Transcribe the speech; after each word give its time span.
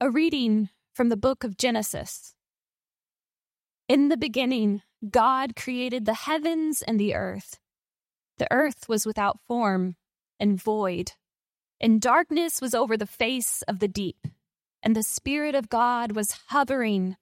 A 0.00 0.08
reading 0.08 0.68
from 0.94 1.08
the 1.08 1.16
book 1.16 1.42
of 1.42 1.56
Genesis. 1.56 2.36
In 3.88 4.10
the 4.10 4.16
beginning, 4.16 4.82
God 5.10 5.56
created 5.56 6.04
the 6.04 6.14
heavens 6.14 6.82
and 6.82 7.00
the 7.00 7.16
earth. 7.16 7.58
The 8.36 8.46
earth 8.52 8.88
was 8.88 9.04
without 9.04 9.40
form 9.48 9.96
and 10.38 10.62
void, 10.62 11.14
and 11.80 12.00
darkness 12.00 12.60
was 12.60 12.76
over 12.76 12.96
the 12.96 13.06
face 13.08 13.62
of 13.62 13.80
the 13.80 13.88
deep, 13.88 14.28
and 14.84 14.94
the 14.94 15.02
Spirit 15.02 15.56
of 15.56 15.68
God 15.68 16.12
was 16.12 16.42
hovering 16.46 17.16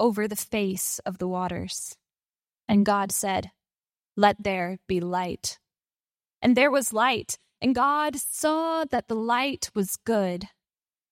over 0.00 0.26
the 0.26 0.34
face 0.34 1.00
of 1.04 1.18
the 1.18 1.28
waters. 1.28 1.98
And 2.66 2.86
God 2.86 3.12
said, 3.12 3.50
Let 4.16 4.42
there 4.42 4.78
be 4.88 5.00
light. 5.00 5.58
And 6.40 6.56
there 6.56 6.70
was 6.70 6.94
light, 6.94 7.38
and 7.60 7.74
God 7.74 8.16
saw 8.16 8.86
that 8.86 9.08
the 9.08 9.16
light 9.16 9.68
was 9.74 9.98
good. 10.06 10.48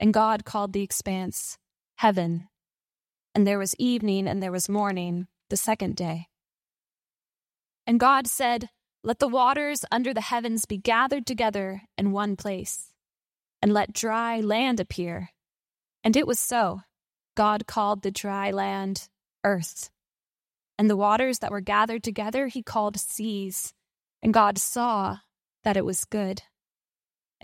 And 0.00 0.12
God 0.12 0.44
called 0.44 0.72
the 0.72 0.82
expanse 0.82 1.58
heaven. 1.96 2.48
And 3.34 3.46
there 3.46 3.58
was 3.58 3.74
evening 3.78 4.28
and 4.28 4.42
there 4.42 4.52
was 4.52 4.68
morning 4.68 5.26
the 5.50 5.56
second 5.56 5.96
day. 5.96 6.28
And 7.86 8.00
God 8.00 8.26
said, 8.26 8.70
Let 9.02 9.18
the 9.18 9.28
waters 9.28 9.84
under 9.92 10.14
the 10.14 10.20
heavens 10.20 10.64
be 10.64 10.78
gathered 10.78 11.26
together 11.26 11.82
in 11.98 12.12
one 12.12 12.36
place, 12.36 12.90
and 13.60 13.72
let 13.72 13.92
dry 13.92 14.40
land 14.40 14.80
appear. 14.80 15.30
And 16.02 16.16
it 16.16 16.26
was 16.26 16.38
so. 16.38 16.80
God 17.36 17.66
called 17.66 18.02
the 18.02 18.10
dry 18.10 18.50
land 18.50 19.08
earth. 19.42 19.90
And 20.78 20.88
the 20.88 20.96
waters 20.96 21.38
that 21.40 21.50
were 21.50 21.60
gathered 21.60 22.02
together 22.02 22.46
he 22.46 22.62
called 22.62 22.98
seas. 22.98 23.72
And 24.22 24.32
God 24.32 24.58
saw 24.58 25.18
that 25.62 25.76
it 25.76 25.84
was 25.84 26.04
good. 26.04 26.42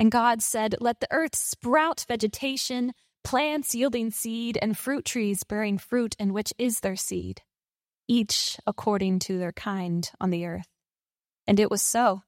And 0.01 0.11
God 0.11 0.41
said, 0.41 0.77
Let 0.81 1.01
the 1.01 1.09
earth 1.12 1.37
sprout 1.37 2.06
vegetation, 2.09 2.95
plants 3.23 3.75
yielding 3.75 4.11
seed, 4.11 4.59
and 4.62 4.77
fruit 4.77 5.05
trees 5.05 5.45
bearing 5.45 5.77
fruit 5.77 6.17
in 6.19 6.33
which 6.33 6.55
is 6.57 6.81
their 6.81 6.97
seed, 6.97 7.42
each 8.09 8.59
according 8.67 9.19
to 9.20 9.39
their 9.39 9.53
kind 9.53 10.11
on 10.19 10.31
the 10.31 10.47
earth. 10.47 10.69
And 11.47 11.61
it 11.61 11.70
was 11.70 11.83
so. 11.83 12.23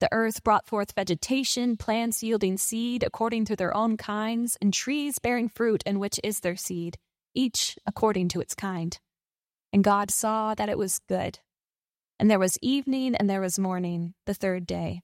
The 0.00 0.08
earth 0.10 0.42
brought 0.42 0.66
forth 0.66 0.94
vegetation, 0.94 1.76
plants 1.76 2.22
yielding 2.22 2.56
seed 2.56 3.02
according 3.02 3.44
to 3.44 3.56
their 3.56 3.76
own 3.76 3.98
kinds, 3.98 4.56
and 4.62 4.72
trees 4.72 5.18
bearing 5.18 5.50
fruit 5.50 5.82
in 5.84 5.98
which 5.98 6.18
is 6.24 6.40
their 6.40 6.56
seed, 6.56 6.96
each 7.34 7.76
according 7.86 8.28
to 8.28 8.40
its 8.40 8.54
kind. 8.54 8.98
And 9.70 9.84
God 9.84 10.10
saw 10.10 10.54
that 10.54 10.70
it 10.70 10.78
was 10.78 10.98
good. 11.10 11.40
And 12.18 12.30
there 12.30 12.38
was 12.38 12.58
evening 12.62 13.14
and 13.14 13.28
there 13.28 13.42
was 13.42 13.58
morning, 13.58 14.14
the 14.24 14.34
third 14.34 14.66
day. 14.66 15.02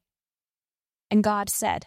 And 1.11 1.23
God 1.23 1.51
said, 1.51 1.87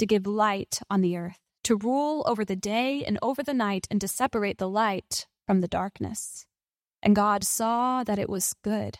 to 0.00 0.06
give 0.06 0.26
light 0.26 0.80
on 0.90 1.02
the 1.02 1.16
earth, 1.16 1.38
to 1.62 1.76
rule 1.76 2.24
over 2.26 2.42
the 2.42 2.56
day 2.56 3.04
and 3.04 3.18
over 3.20 3.42
the 3.42 3.54
night, 3.54 3.86
and 3.90 4.00
to 4.00 4.08
separate 4.08 4.56
the 4.56 4.68
light 4.68 5.26
from 5.46 5.60
the 5.60 5.68
darkness. 5.68 6.46
And 7.02 7.14
God 7.14 7.44
saw 7.44 8.02
that 8.04 8.18
it 8.18 8.28
was 8.28 8.54
good. 8.64 8.96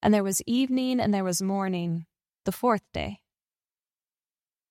And 0.00 0.14
there 0.14 0.24
was 0.24 0.40
evening 0.46 1.00
and 1.00 1.12
there 1.12 1.24
was 1.24 1.42
morning, 1.42 2.06
the 2.44 2.52
fourth 2.52 2.84
day. 2.94 3.18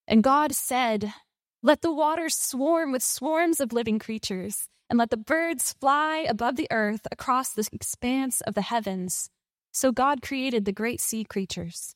And 0.07 0.23
God 0.23 0.53
said, 0.53 1.13
Let 1.61 1.81
the 1.81 1.93
waters 1.93 2.35
swarm 2.35 2.93
with 2.93 3.03
swarms 3.03 3.59
of 3.59 3.73
living 3.73 3.99
creatures, 3.99 4.69
and 4.89 4.97
let 4.97 5.09
the 5.09 5.17
birds 5.17 5.75
fly 5.79 6.25
above 6.27 6.55
the 6.55 6.67
earth 6.71 7.05
across 7.11 7.51
the 7.51 7.67
expanse 7.73 8.39
of 8.41 8.53
the 8.53 8.61
heavens. 8.61 9.29
So 9.73 9.91
God 9.91 10.21
created 10.21 10.63
the 10.63 10.71
great 10.71 11.01
sea 11.01 11.25
creatures 11.25 11.95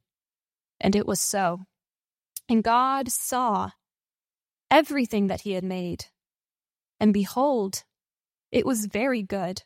And 0.81 0.95
it 0.95 1.05
was 1.05 1.21
so. 1.21 1.61
And 2.49 2.63
God 2.63 3.09
saw 3.09 3.69
everything 4.69 5.27
that 5.27 5.41
he 5.41 5.53
had 5.53 5.63
made. 5.63 6.05
And 6.99 7.13
behold, 7.13 7.83
it 8.51 8.65
was 8.65 8.87
very 8.87 9.23
good. 9.23 9.61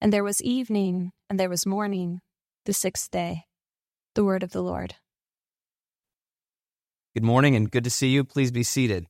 And 0.00 0.12
there 0.12 0.22
was 0.22 0.42
evening, 0.42 1.12
and 1.28 1.40
there 1.40 1.48
was 1.48 1.66
morning, 1.66 2.20
the 2.66 2.74
sixth 2.74 3.10
day. 3.10 3.44
The 4.14 4.24
word 4.24 4.42
of 4.42 4.52
the 4.52 4.62
Lord. 4.62 4.94
Good 7.14 7.24
morning 7.24 7.56
and 7.56 7.70
good 7.70 7.84
to 7.84 7.90
see 7.90 8.08
you. 8.08 8.24
Please 8.24 8.50
be 8.52 8.62
seated. 8.62 9.06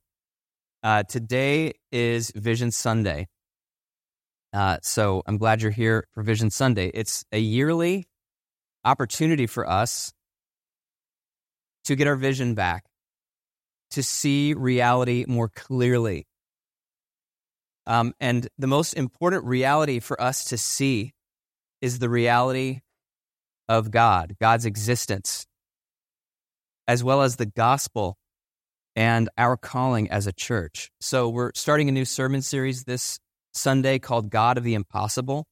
Uh, 0.83 1.03
today 1.03 1.73
is 1.91 2.31
Vision 2.37 2.71
Sunday. 2.71 3.27
Uh, 4.53 4.79
so 4.83 5.23
I'm 5.27 5.39
glad 5.39 5.61
you're 5.61 5.73
here 5.73 6.07
for 6.13 6.23
Vision 6.23 6.51
Sunday. 6.51 6.91
It's 6.95 7.25
a 7.33 7.39
yearly 7.39 8.07
opportunity 8.85 9.47
for 9.47 9.69
us 9.69 10.13
to 11.87 11.97
get 11.97 12.07
our 12.07 12.17
vision 12.17 12.55
back, 12.55 12.85
to 13.91 14.03
see 14.03 14.55
reality 14.55 15.25
more 15.27 15.49
clearly. 15.49 16.27
Um, 17.87 18.13
and 18.21 18.49
the 18.59 18.67
most 18.67 18.95
important 18.95 19.45
reality 19.45 20.01
for 20.01 20.21
us 20.21 20.47
to 20.47 20.59
see 20.59 21.13
is 21.81 21.99
the 21.99 22.09
reality 22.09 22.81
of 23.69 23.91
God, 23.91 24.37
God's 24.41 24.67
existence, 24.67 25.47
as 26.89 27.03
well 27.03 27.23
as 27.23 27.37
the 27.37 27.47
gospel 27.47 28.17
and 28.97 29.29
our 29.39 29.57
calling 29.57 30.11
as 30.11 30.27
a 30.27 30.33
church. 30.33 30.91
So, 31.01 31.29
we're 31.29 31.53
starting 31.55 31.89
a 31.89 31.93
new 31.93 32.05
sermon 32.05 32.43
series 32.43 32.85
this 32.85 33.19
Sunday 33.55 33.99
called 33.99 34.31
God 34.31 34.59
of 34.59 34.65
the 34.65 34.75
Impossible. 34.75 35.47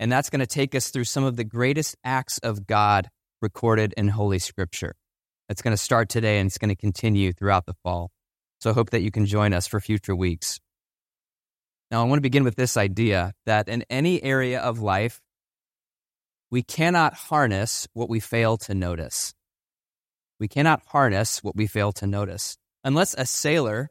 And 0.00 0.12
that's 0.12 0.30
going 0.30 0.40
to 0.40 0.46
take 0.46 0.74
us 0.74 0.90
through 0.90 1.04
some 1.04 1.24
of 1.24 1.36
the 1.36 1.44
greatest 1.44 1.96
acts 2.04 2.38
of 2.38 2.66
God 2.66 3.08
recorded 3.42 3.94
in 3.96 4.08
Holy 4.08 4.38
Scripture. 4.38 4.94
It's 5.48 5.62
going 5.62 5.72
to 5.72 5.82
start 5.82 6.08
today 6.08 6.38
and 6.38 6.46
it's 6.46 6.58
going 6.58 6.68
to 6.68 6.76
continue 6.76 7.32
throughout 7.32 7.66
the 7.66 7.74
fall. 7.82 8.10
So, 8.60 8.70
I 8.70 8.74
hope 8.74 8.90
that 8.90 9.02
you 9.02 9.10
can 9.10 9.26
join 9.26 9.52
us 9.52 9.66
for 9.66 9.80
future 9.80 10.14
weeks. 10.14 10.60
Now, 11.90 12.02
I 12.02 12.04
want 12.04 12.18
to 12.18 12.22
begin 12.22 12.44
with 12.44 12.56
this 12.56 12.76
idea 12.76 13.32
that 13.46 13.68
in 13.68 13.84
any 13.88 14.22
area 14.22 14.60
of 14.60 14.80
life, 14.80 15.20
we 16.50 16.62
cannot 16.62 17.14
harness 17.14 17.88
what 17.92 18.08
we 18.08 18.20
fail 18.20 18.56
to 18.58 18.74
notice. 18.74 19.32
We 20.38 20.48
cannot 20.48 20.82
harness 20.86 21.42
what 21.42 21.56
we 21.56 21.66
fail 21.66 21.92
to 21.92 22.06
notice. 22.06 22.56
Unless 22.84 23.14
a 23.14 23.26
sailor 23.26 23.90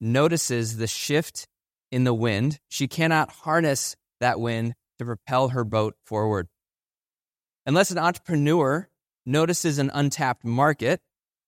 notices 0.00 0.76
the 0.76 0.86
shift 0.86 1.46
in 1.90 2.04
the 2.04 2.14
wind, 2.14 2.58
she 2.68 2.88
cannot 2.88 3.30
harness 3.30 3.96
that 4.20 4.40
wind 4.40 4.74
to 4.98 5.04
propel 5.04 5.48
her 5.48 5.64
boat 5.64 5.94
forward. 6.04 6.48
Unless 7.66 7.90
an 7.90 7.98
entrepreneur 7.98 8.88
notices 9.26 9.78
an 9.78 9.90
untapped 9.92 10.44
market, 10.44 11.00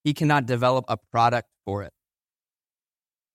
he 0.03 0.15
cannot 0.15 0.47
develop 0.47 0.85
a 0.88 0.97
product 0.97 1.49
for 1.65 1.82
it 1.82 1.93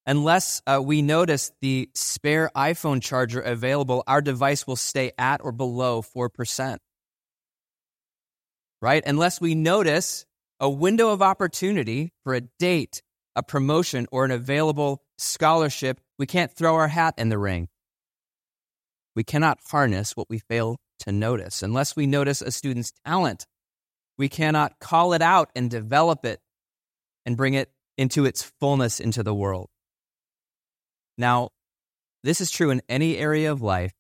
unless 0.09 0.63
uh, 0.65 0.81
we 0.83 1.03
notice 1.03 1.51
the 1.61 1.87
spare 1.93 2.49
iPhone 2.55 2.99
charger 2.99 3.39
available, 3.39 4.03
our 4.07 4.23
device 4.23 4.65
will 4.65 4.75
stay 4.75 5.11
at 5.19 5.39
or 5.43 5.51
below 5.51 6.01
4%. 6.01 6.77
Right? 8.81 9.03
Unless 9.05 9.39
we 9.39 9.53
notice 9.53 10.25
a 10.59 10.67
window 10.67 11.09
of 11.09 11.21
opportunity 11.21 12.11
for 12.23 12.33
a 12.33 12.41
date, 12.41 13.03
a 13.35 13.43
promotion, 13.43 14.07
or 14.11 14.25
an 14.25 14.31
available 14.31 15.03
scholarship, 15.19 16.01
we 16.17 16.25
can't 16.25 16.51
throw 16.51 16.73
our 16.75 16.87
hat 16.87 17.13
in 17.19 17.29
the 17.29 17.37
ring. 17.37 17.67
We 19.15 19.23
cannot 19.23 19.59
harness 19.69 20.17
what 20.17 20.27
we 20.27 20.39
fail 20.39 20.77
to 21.01 21.11
notice. 21.11 21.61
Unless 21.61 21.95
we 21.95 22.07
notice 22.07 22.41
a 22.41 22.51
student's 22.51 22.93
talent, 23.05 23.45
we 24.19 24.29
cannot 24.29 24.77
call 24.79 25.13
it 25.13 25.21
out 25.21 25.49
and 25.55 25.71
develop 25.71 26.25
it 26.25 26.41
and 27.25 27.37
bring 27.37 27.55
it 27.55 27.71
into 27.97 28.25
its 28.25 28.43
fullness 28.59 28.99
into 28.99 29.23
the 29.23 29.33
world. 29.33 29.69
Now, 31.17 31.49
this 32.23 32.41
is 32.41 32.51
true 32.51 32.69
in 32.69 32.81
any 32.89 33.17
area 33.17 33.51
of 33.51 33.61
life. 33.61 33.93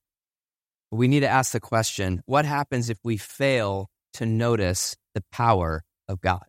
We 0.91 1.07
need 1.07 1.21
to 1.21 1.27
ask 1.27 1.53
the 1.53 1.59
question 1.59 2.21
what 2.25 2.45
happens 2.45 2.89
if 2.89 2.99
we 3.03 3.15
fail 3.15 3.89
to 4.13 4.25
notice 4.25 4.97
the 5.15 5.23
power 5.31 5.83
of 6.07 6.19
God? 6.19 6.43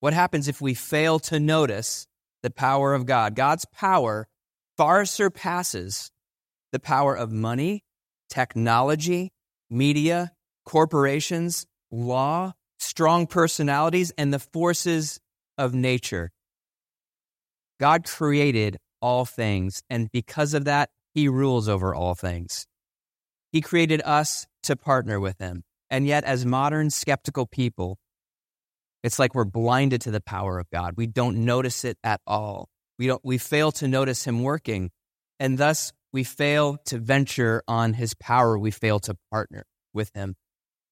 What 0.00 0.12
happens 0.12 0.46
if 0.46 0.60
we 0.60 0.74
fail 0.74 1.18
to 1.20 1.40
notice 1.40 2.06
the 2.42 2.50
power 2.50 2.92
of 2.92 3.06
God? 3.06 3.34
God's 3.34 3.64
power 3.64 4.28
far 4.76 5.06
surpasses 5.06 6.10
the 6.72 6.80
power 6.80 7.14
of 7.14 7.32
money, 7.32 7.84
technology, 8.28 9.32
media, 9.70 10.32
corporations, 10.66 11.66
law, 11.94 12.52
strong 12.78 13.26
personalities, 13.26 14.12
and 14.18 14.32
the 14.32 14.38
forces 14.38 15.20
of 15.56 15.74
nature. 15.74 16.30
God 17.80 18.04
created 18.04 18.78
all 19.00 19.24
things, 19.24 19.82
and 19.90 20.10
because 20.12 20.54
of 20.54 20.64
that, 20.64 20.90
he 21.14 21.28
rules 21.28 21.68
over 21.68 21.94
all 21.94 22.14
things. 22.14 22.66
He 23.52 23.60
created 23.60 24.02
us 24.04 24.46
to 24.64 24.76
partner 24.76 25.20
with 25.20 25.38
him. 25.38 25.62
And 25.90 26.06
yet, 26.06 26.24
as 26.24 26.44
modern 26.44 26.90
skeptical 26.90 27.46
people, 27.46 27.98
it's 29.02 29.18
like 29.18 29.34
we're 29.34 29.44
blinded 29.44 30.00
to 30.02 30.10
the 30.10 30.20
power 30.20 30.58
of 30.58 30.68
God. 30.70 30.94
We 30.96 31.06
don't 31.06 31.44
notice 31.44 31.84
it 31.84 31.98
at 32.02 32.20
all. 32.26 32.68
We, 32.98 33.06
don't, 33.06 33.20
we 33.24 33.38
fail 33.38 33.70
to 33.72 33.86
notice 33.86 34.24
him 34.24 34.42
working, 34.42 34.90
and 35.38 35.58
thus 35.58 35.92
we 36.12 36.24
fail 36.24 36.78
to 36.86 36.98
venture 36.98 37.62
on 37.68 37.92
his 37.92 38.14
power. 38.14 38.58
We 38.58 38.70
fail 38.70 38.98
to 39.00 39.16
partner 39.30 39.66
with 39.92 40.10
him. 40.14 40.36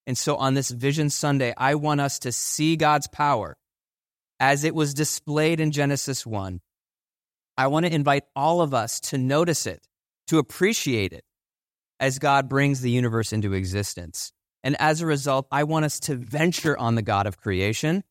And 0.06 0.18
so 0.18 0.36
on 0.36 0.54
this 0.54 0.70
Vision 0.70 1.10
Sunday, 1.10 1.54
I 1.56 1.76
want 1.76 2.00
us 2.00 2.18
to 2.20 2.32
see 2.32 2.76
God's 2.76 3.06
power 3.08 3.56
as 4.40 4.64
it 4.64 4.74
was 4.74 4.94
displayed 4.94 5.60
in 5.60 5.70
Genesis 5.70 6.26
1 6.26 6.60
I 7.56 7.66
want 7.66 7.86
to 7.86 7.94
invite 7.94 8.24
all 8.34 8.62
of 8.62 8.72
us 8.72 9.00
to 9.00 9.18
notice 9.18 9.66
it, 9.66 9.86
to 10.28 10.38
appreciate 10.38 11.12
it 11.12 11.24
as 12.00 12.18
God 12.18 12.48
brings 12.48 12.80
the 12.80 12.90
universe 12.90 13.32
into 13.32 13.52
existence. 13.52 14.32
And 14.64 14.76
as 14.80 15.00
a 15.00 15.06
result, 15.06 15.46
I 15.50 15.64
want 15.64 15.84
us 15.84 16.00
to 16.00 16.14
venture 16.14 16.78
on 16.78 16.94
the 16.94 17.02
God 17.02 17.26
of 17.26 17.38
creation 17.38 18.04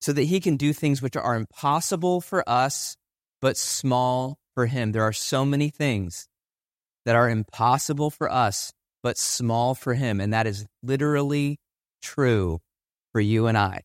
so 0.00 0.12
that 0.12 0.24
he 0.24 0.40
can 0.40 0.56
do 0.56 0.72
things 0.72 1.02
which 1.02 1.16
are 1.16 1.34
impossible 1.34 2.20
for 2.20 2.48
us, 2.48 2.96
but 3.40 3.56
small 3.56 4.38
for 4.54 4.66
him. 4.66 4.92
There 4.92 5.02
are 5.02 5.12
so 5.12 5.44
many 5.44 5.70
things 5.70 6.28
that 7.04 7.16
are 7.16 7.28
impossible 7.28 8.10
for 8.10 8.30
us, 8.30 8.72
but 9.06 9.16
small 9.16 9.76
for 9.76 9.94
him. 9.94 10.20
And 10.20 10.32
that 10.32 10.48
is 10.48 10.66
literally 10.82 11.60
true 12.02 12.58
for 13.12 13.20
you 13.20 13.46
and 13.46 13.56
I. 13.56 13.82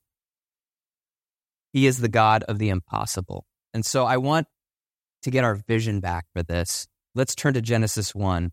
He 1.74 1.86
is 1.86 2.00
the 2.00 2.10
God 2.10 2.42
of 2.48 2.58
the 2.58 2.70
impossible. 2.70 3.46
And 3.72 3.86
so 3.86 4.04
I 4.04 4.18
want 4.18 4.48
to 5.22 5.30
get 5.30 5.44
our 5.44 5.54
vision 5.54 6.00
back 6.00 6.26
for 6.34 6.42
this. 6.42 6.88
Let's 7.14 7.36
turn 7.36 7.54
to 7.54 7.62
Genesis 7.62 8.16
1 8.16 8.52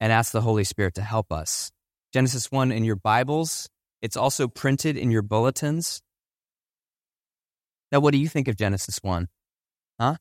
and 0.00 0.10
ask 0.10 0.32
the 0.32 0.40
Holy 0.40 0.64
Spirit 0.64 0.94
to 0.94 1.02
help 1.02 1.30
us. 1.30 1.72
Genesis 2.14 2.50
1 2.50 2.72
in 2.72 2.84
your 2.84 2.96
Bibles, 2.96 3.68
it's 4.00 4.16
also 4.16 4.48
printed 4.48 4.96
in 4.96 5.10
your 5.10 5.20
bulletins. 5.20 6.00
Now, 7.92 8.00
what 8.00 8.12
do 8.12 8.18
you 8.18 8.28
think 8.28 8.48
of 8.48 8.56
Genesis 8.56 9.00
1? 9.02 9.28
Huh? 10.00 10.16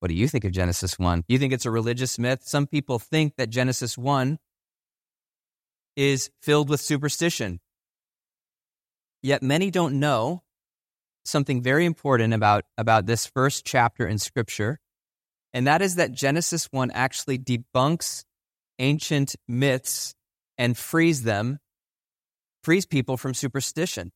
What 0.00 0.08
do 0.08 0.14
you 0.14 0.28
think 0.28 0.44
of 0.44 0.52
Genesis 0.52 0.98
1? 0.98 1.24
You 1.28 1.38
think 1.38 1.52
it's 1.52 1.66
a 1.66 1.70
religious 1.70 2.18
myth? 2.18 2.40
Some 2.42 2.66
people 2.66 2.98
think 2.98 3.36
that 3.36 3.50
Genesis 3.50 3.96
1 3.98 4.38
is 5.94 6.30
filled 6.40 6.70
with 6.70 6.80
superstition. 6.80 7.60
Yet 9.22 9.42
many 9.42 9.70
don't 9.70 10.00
know 10.00 10.42
something 11.26 11.62
very 11.62 11.84
important 11.84 12.32
about, 12.32 12.64
about 12.78 13.04
this 13.04 13.26
first 13.26 13.66
chapter 13.66 14.06
in 14.06 14.16
Scripture, 14.16 14.80
and 15.52 15.66
that 15.66 15.82
is 15.82 15.96
that 15.96 16.12
Genesis 16.12 16.66
1 16.70 16.90
actually 16.92 17.38
debunks 17.38 18.24
ancient 18.78 19.36
myths 19.46 20.14
and 20.56 20.78
frees 20.78 21.24
them, 21.24 21.58
frees 22.64 22.86
people 22.86 23.18
from 23.18 23.34
superstition. 23.34 24.12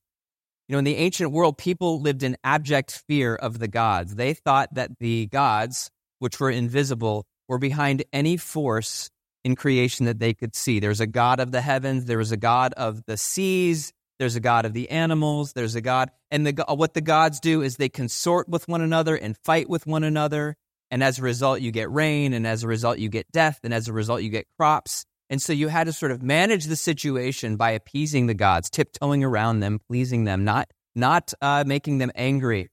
You 0.68 0.74
know, 0.74 0.78
in 0.78 0.84
the 0.84 0.96
ancient 0.96 1.30
world, 1.30 1.58
people 1.58 2.00
lived 2.00 2.22
in 2.22 2.36
abject 2.42 3.02
fear 3.06 3.34
of 3.34 3.58
the 3.58 3.68
gods. 3.68 4.14
They 4.14 4.34
thought 4.34 4.74
that 4.74 4.98
the 4.98 5.26
gods, 5.26 5.90
which 6.18 6.40
were 6.40 6.50
invisible, 6.50 7.26
were 7.48 7.58
behind 7.58 8.04
any 8.12 8.36
force 8.36 9.10
in 9.44 9.56
creation 9.56 10.06
that 10.06 10.18
they 10.18 10.32
could 10.32 10.56
see. 10.56 10.80
There's 10.80 11.00
a 11.00 11.06
God 11.06 11.38
of 11.38 11.52
the 11.52 11.60
heavens, 11.60 12.06
there 12.06 12.18
was 12.18 12.32
a 12.32 12.38
God 12.38 12.72
of 12.74 13.04
the 13.06 13.18
seas, 13.18 13.92
there's 14.18 14.36
a 14.36 14.40
God 14.40 14.64
of 14.64 14.72
the 14.72 14.90
animals. 14.90 15.52
There's 15.52 15.74
a 15.74 15.80
God. 15.80 16.10
And 16.30 16.46
the, 16.46 16.64
what 16.68 16.94
the 16.94 17.00
gods 17.00 17.40
do 17.40 17.62
is 17.62 17.76
they 17.76 17.88
consort 17.88 18.48
with 18.48 18.68
one 18.68 18.80
another 18.80 19.16
and 19.16 19.36
fight 19.44 19.68
with 19.68 19.86
one 19.86 20.04
another. 20.04 20.56
And 20.90 21.02
as 21.02 21.18
a 21.18 21.22
result, 21.22 21.60
you 21.60 21.72
get 21.72 21.90
rain. 21.90 22.32
And 22.32 22.46
as 22.46 22.62
a 22.62 22.68
result, 22.68 22.98
you 22.98 23.08
get 23.08 23.30
death. 23.32 23.60
And 23.64 23.74
as 23.74 23.88
a 23.88 23.92
result, 23.92 24.22
you 24.22 24.30
get 24.30 24.46
crops. 24.58 25.04
And 25.34 25.42
so 25.42 25.52
you 25.52 25.66
had 25.66 25.88
to 25.88 25.92
sort 25.92 26.12
of 26.12 26.22
manage 26.22 26.66
the 26.66 26.76
situation 26.76 27.56
by 27.56 27.72
appeasing 27.72 28.28
the 28.28 28.34
gods, 28.34 28.70
tiptoeing 28.70 29.24
around 29.24 29.58
them, 29.58 29.80
pleasing 29.88 30.22
them, 30.22 30.44
not, 30.44 30.70
not 30.94 31.34
uh, 31.42 31.64
making 31.66 31.98
them 31.98 32.12
angry, 32.14 32.68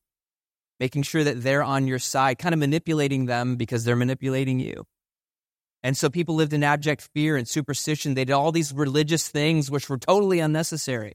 making 0.80 1.02
sure 1.02 1.24
that 1.24 1.42
they're 1.42 1.64
on 1.64 1.88
your 1.88 1.98
side, 1.98 2.38
kind 2.38 2.54
of 2.54 2.60
manipulating 2.60 3.26
them 3.26 3.56
because 3.56 3.84
they're 3.84 3.96
manipulating 3.96 4.60
you. 4.60 4.84
And 5.82 5.98
so 5.98 6.08
people 6.08 6.36
lived 6.36 6.54
in 6.54 6.64
abject 6.64 7.10
fear 7.16 7.36
and 7.36 7.48
superstition. 7.48 8.14
They 8.14 8.26
did 8.26 8.34
all 8.34 8.52
these 8.52 8.72
religious 8.72 9.28
things 9.28 9.72
which 9.72 9.90
were 9.90 9.98
totally 9.98 10.40
unnecessary. 10.40 11.14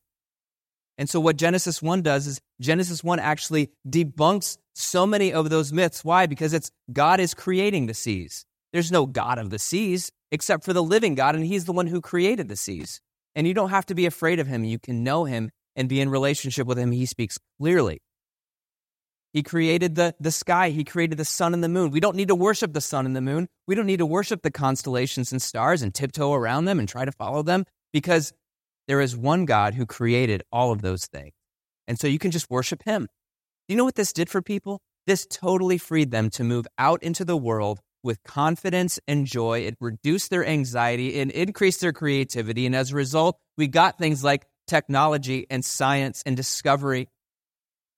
And 0.99 1.09
so 1.09 1.21
what 1.21 1.37
Genesis 1.37 1.81
1 1.81 2.03
does 2.03 2.27
is 2.27 2.41
Genesis 2.61 3.05
1 3.05 3.21
actually 3.21 3.71
debunks 3.89 4.59
so 4.75 5.07
many 5.07 5.33
of 5.33 5.49
those 5.49 5.73
myths. 5.73 6.05
Why? 6.05 6.27
Because 6.27 6.53
it's 6.53 6.73
God 6.93 7.21
is 7.21 7.35
creating 7.35 7.87
the 7.87 7.95
seas. 7.95 8.47
There's 8.77 8.93
no 8.93 9.07
God 9.07 9.39
of 9.39 9.49
the 9.49 9.59
seas 9.59 10.13
except 10.31 10.63
for 10.63 10.75
the 10.75 10.83
living 10.83 11.15
God, 11.15 11.35
and 11.35 11.43
He's 11.43 11.65
the 11.65 11.73
one 11.73 11.87
who 11.87 12.03
created 12.03 12.49
the 12.49 12.57
seas. 12.57 13.01
And 13.35 13.47
you 13.47 13.55
don't 13.55 13.71
have 13.71 13.87
to 13.87 13.95
be 13.95 14.05
afraid 14.05 14.39
of 14.39 14.47
Him. 14.47 14.65
You 14.65 14.79
can 14.79 15.03
know 15.03 15.25
Him 15.25 15.51
and 15.75 15.89
be 15.89 15.99
in 15.99 16.11
relationship 16.11 16.67
with 16.67 16.79
Him. 16.79 16.93
He 16.93 17.07
speaks 17.07 17.39
clearly. 17.59 18.03
He 19.33 19.43
created 19.43 19.95
the, 19.95 20.15
the 20.21 20.31
sky. 20.31 20.69
He 20.69 20.85
created 20.85 21.17
the 21.17 21.25
sun 21.25 21.55
and 21.55 21.65
the 21.65 21.71
moon. 21.71 21.91
We 21.91 22.01
don't 22.01 22.17
need 22.17 22.29
to 22.29 22.35
worship 22.35 22.75
the 22.75 22.83
sun 22.83 23.07
and 23.07 23.17
the 23.17 23.23
moon. 23.23 23.49
We 23.67 23.75
don't 23.75 23.87
need 23.87 24.01
to 24.01 24.05
worship 24.05 24.43
the 24.43 24.51
constellations 24.51 25.33
and 25.33 25.41
stars 25.41 25.81
and 25.81 25.95
tiptoe 25.95 26.35
around 26.35 26.67
them 26.67 26.79
and 26.79 26.87
try 26.87 27.07
to 27.07 27.13
follow 27.13 27.43
them 27.43 27.65
because 27.95 28.35
there 28.89 29.01
is 29.01 29.17
one 29.17 29.47
God 29.47 29.73
who 29.73 29.87
created 29.87 30.43
all 30.53 30.71
of 30.71 30.83
those 30.83 31.07
things. 31.07 31.33
And 31.89 31.99
so 31.99 32.09
you 32.09 32.19
can 32.19 32.31
just 32.31 32.51
worship 32.51 32.83
Him. 32.83 33.05
Do 33.69 33.73
you 33.73 33.79
know 33.79 33.85
what 33.87 33.95
this 33.95 34.13
did 34.13 34.29
for 34.29 34.43
people? 34.43 34.83
This 35.07 35.27
totally 35.31 35.79
freed 35.79 36.11
them 36.11 36.29
to 36.29 36.45
move 36.45 36.67
out 36.77 37.03
into 37.03 37.25
the 37.25 37.39
world 37.39 37.81
with 38.07 38.23
confidence 38.23 38.99
and 39.07 39.27
joy. 39.27 39.61
It 39.61 39.77
reduced 39.81 40.31
their 40.31 40.47
anxiety 40.47 41.21
and 41.21 41.31
increased 41.31 41.83
their 41.83 41.93
creativity. 41.93 42.65
And 42.65 42.75
as 42.75 42.93
a 42.93 42.97
result, 42.97 43.39
we 43.59 43.67
got 43.67 43.99
things 43.99 44.25
like 44.25 44.47
technology 44.67 45.47
and 45.51 45.65
science 45.65 46.23
and 46.25 46.37
discovery 46.37 47.09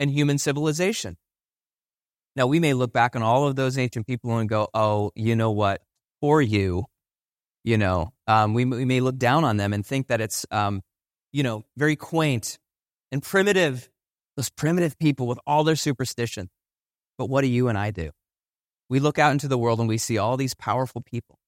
and 0.01 0.11
human 0.11 0.39
civilization. 0.39 1.17
Now, 2.35 2.47
we 2.47 2.59
may 2.59 2.75
look 2.75 2.93
back 2.93 3.15
on 3.15 3.23
all 3.23 3.47
of 3.47 3.57
those 3.57 3.79
ancient 3.79 4.07
people 4.07 4.39
and 4.39 4.49
go, 4.49 4.69
oh, 4.75 5.13
you 5.15 5.37
know 5.37 5.51
what? 5.51 5.83
For 6.21 6.43
you, 6.43 6.87
you 7.65 7.79
know, 7.79 8.13
um, 8.27 8.55
we, 8.55 8.65
we 8.65 8.85
may 8.85 9.01
look 9.01 9.19
down 9.19 9.45
on 9.45 9.57
them 9.57 9.73
and 9.73 9.85
think 9.85 10.09
that 10.09 10.21
it's, 10.21 10.47
um, 10.51 10.83
you 11.33 11.43
know, 11.43 11.65
very 11.77 11.97
quaint 11.97 12.59
and 13.13 13.23
primitive, 13.23 13.89
those 14.37 14.51
primitive 14.51 14.99
people 14.99 15.27
with 15.27 15.39
all 15.47 15.65
their 15.65 15.77
superstition. 15.77 16.49
But 17.19 17.29
what 17.29 17.43
do 17.43 17.49
you 17.49 17.69
and 17.69 17.77
I 17.77 17.91
do? 17.91 18.11
We 18.89 19.01
look 19.01 19.19
out 19.19 19.33
into 19.33 19.49
the 19.49 19.59
world 19.59 19.81
and 19.81 19.89
we 19.89 19.99
see 19.99 20.19
all 20.19 20.37
these 20.37 20.55
powerful 20.55 21.03
people 21.03 21.39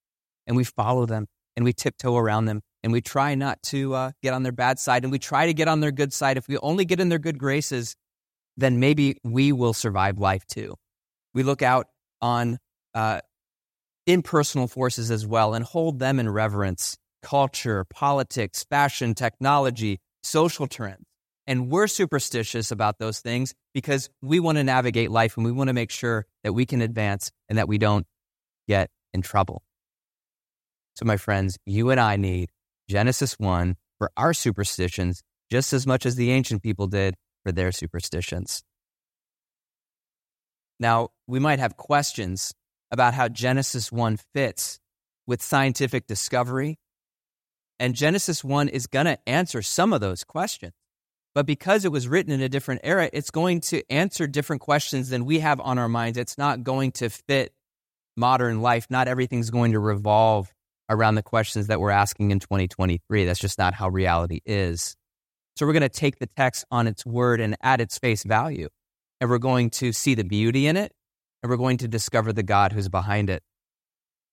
and 0.47 0.57
we 0.57 0.65
follow 0.65 1.07
them 1.07 1.27
and 1.57 1.65
we 1.65 1.73
tiptoe 1.73 2.17
around 2.17 2.47
them 2.47 2.61
and 2.83 2.93
we 2.93 3.01
try 3.01 3.35
not 3.35 3.63
to 3.65 3.95
uh, 3.95 4.11
get 4.23 4.35
on 4.35 4.43
their 4.43 4.53
bad 4.53 4.79
side 4.79 5.05
and 5.05 5.13
we 5.13 5.19
try 5.19 5.47
to 5.47 5.55
get 5.55 5.69
on 5.69 5.81
their 5.81 5.93
good 5.93 6.13
side. 6.13 6.37
If 6.37 6.49
we 6.49 6.59
only 6.59 6.85
get 6.85 7.01
in 7.01 7.09
their 7.09 7.19
good 7.19 7.39
graces, 7.39 7.97
then 8.57 8.81
maybe 8.81 9.19
we 9.25 9.53
will 9.53 9.73
survive 9.73 10.19
life 10.19 10.47
too. 10.47 10.75
We 11.35 11.43
look 11.43 11.63
out 11.63 11.87
on 12.21 12.59
uh, 12.95 13.21
impersonal 14.07 14.69
forces 14.69 15.11
as 15.11 15.27
well 15.27 15.55
and 15.55 15.65
hold 15.65 15.99
them 15.99 16.19
in 16.19 16.29
reverence 16.29 16.97
culture, 17.23 17.85
politics, 17.85 18.65
fashion, 18.65 19.15
technology, 19.15 20.01
social 20.23 20.67
trends. 20.67 21.05
And 21.51 21.69
we're 21.69 21.89
superstitious 21.89 22.71
about 22.71 23.01
those 23.01 23.19
things 23.19 23.55
because 23.75 24.09
we 24.23 24.39
want 24.39 24.59
to 24.59 24.63
navigate 24.63 25.11
life 25.11 25.37
and 25.37 25.45
we 25.45 25.51
want 25.51 25.67
to 25.67 25.75
make 25.75 25.91
sure 25.91 26.25
that 26.45 26.53
we 26.53 26.65
can 26.65 26.81
advance 26.81 27.33
and 27.49 27.59
that 27.59 27.67
we 27.67 27.77
don't 27.77 28.07
get 28.69 28.89
in 29.13 29.21
trouble. 29.21 29.65
So, 30.95 31.05
my 31.05 31.17
friends, 31.17 31.59
you 31.67 31.91
and 31.91 31.99
I 31.99 32.15
need 32.15 32.51
Genesis 32.89 33.37
1 33.37 33.75
for 33.99 34.13
our 34.17 34.33
superstitions 34.33 35.25
just 35.51 35.73
as 35.73 35.89
much 35.89 36.07
as 36.07 36.15
the 36.15 36.31
ancient 36.31 36.63
people 36.63 36.87
did 36.87 37.17
for 37.43 37.51
their 37.51 37.73
superstitions. 37.73 38.63
Now, 40.79 41.09
we 41.27 41.41
might 41.41 41.59
have 41.59 41.77
questions 41.77 42.55
about 42.93 43.13
how 43.13 43.27
Genesis 43.27 43.91
1 43.91 44.19
fits 44.33 44.79
with 45.27 45.43
scientific 45.43 46.07
discovery. 46.07 46.79
And 47.81 47.97
Genesis 47.97 48.45
1 48.45 48.69
is 48.69 48.87
going 48.87 49.07
to 49.07 49.19
answer 49.29 49.63
some 49.63 49.93
of 49.93 50.01
those 50.01 50.23
questions. 50.23 50.75
But 51.35 51.47
because 51.47 51.85
it 51.85 51.93
was 51.93 52.09
written 52.09 52.33
in 52.33 52.41
a 52.41 52.49
different 52.49 52.81
era, 52.83 53.09
it's 53.13 53.31
going 53.31 53.61
to 53.63 53.83
answer 53.91 54.27
different 54.27 54.63
questions 54.63 55.11
than 55.11 55.25
we 55.25 55.39
have 55.41 55.61
on 55.61 55.79
our 55.79 55.89
minds. 55.89 56.19
It's 56.19 56.37
not 56.37 56.65
going 56.65 56.93
to 56.93 57.09
fit 57.09 57.53
modern 58.17 58.63
life. 58.63 58.87
Not 58.91 59.07
everything's 59.07 59.51
going 59.51 59.73
to 59.73 59.79
revolve 59.79 60.53
around 60.89 61.15
the 61.15 61.23
questions 61.23 61.69
that 61.69 61.81
we're 61.81 61.91
asking 61.91 62.33
in 62.33 62.41
2023. 62.41 63.25
That's 63.25 63.39
just 63.39 63.59
not 63.59 63.75
how 63.75 63.89
reality 63.89 64.41
is. 64.45 64.97
So 65.57 65.67
we're 65.67 65.73
going 65.73 65.83
to 65.83 65.89
take 65.89 66.19
the 66.19 66.27
text 66.27 66.65
on 66.71 66.87
its 66.87 67.07
word 67.07 67.41
and 67.41 67.57
at 67.63 67.81
its 67.81 67.99
face 67.99 68.25
value. 68.25 68.69
And 69.21 69.31
we're 69.31 69.39
going 69.39 69.71
to 69.71 69.93
see 69.93 70.15
the 70.15 70.25
beauty 70.25 70.67
in 70.67 70.77
it. 70.77 70.93
And 71.43 71.51
we're 71.51 71.57
going 71.57 71.79
to 71.79 71.89
discover 71.89 72.33
the 72.33 72.43
God 72.43 72.73
who's 72.73 72.89
behind 72.89 73.31
it. 73.31 73.43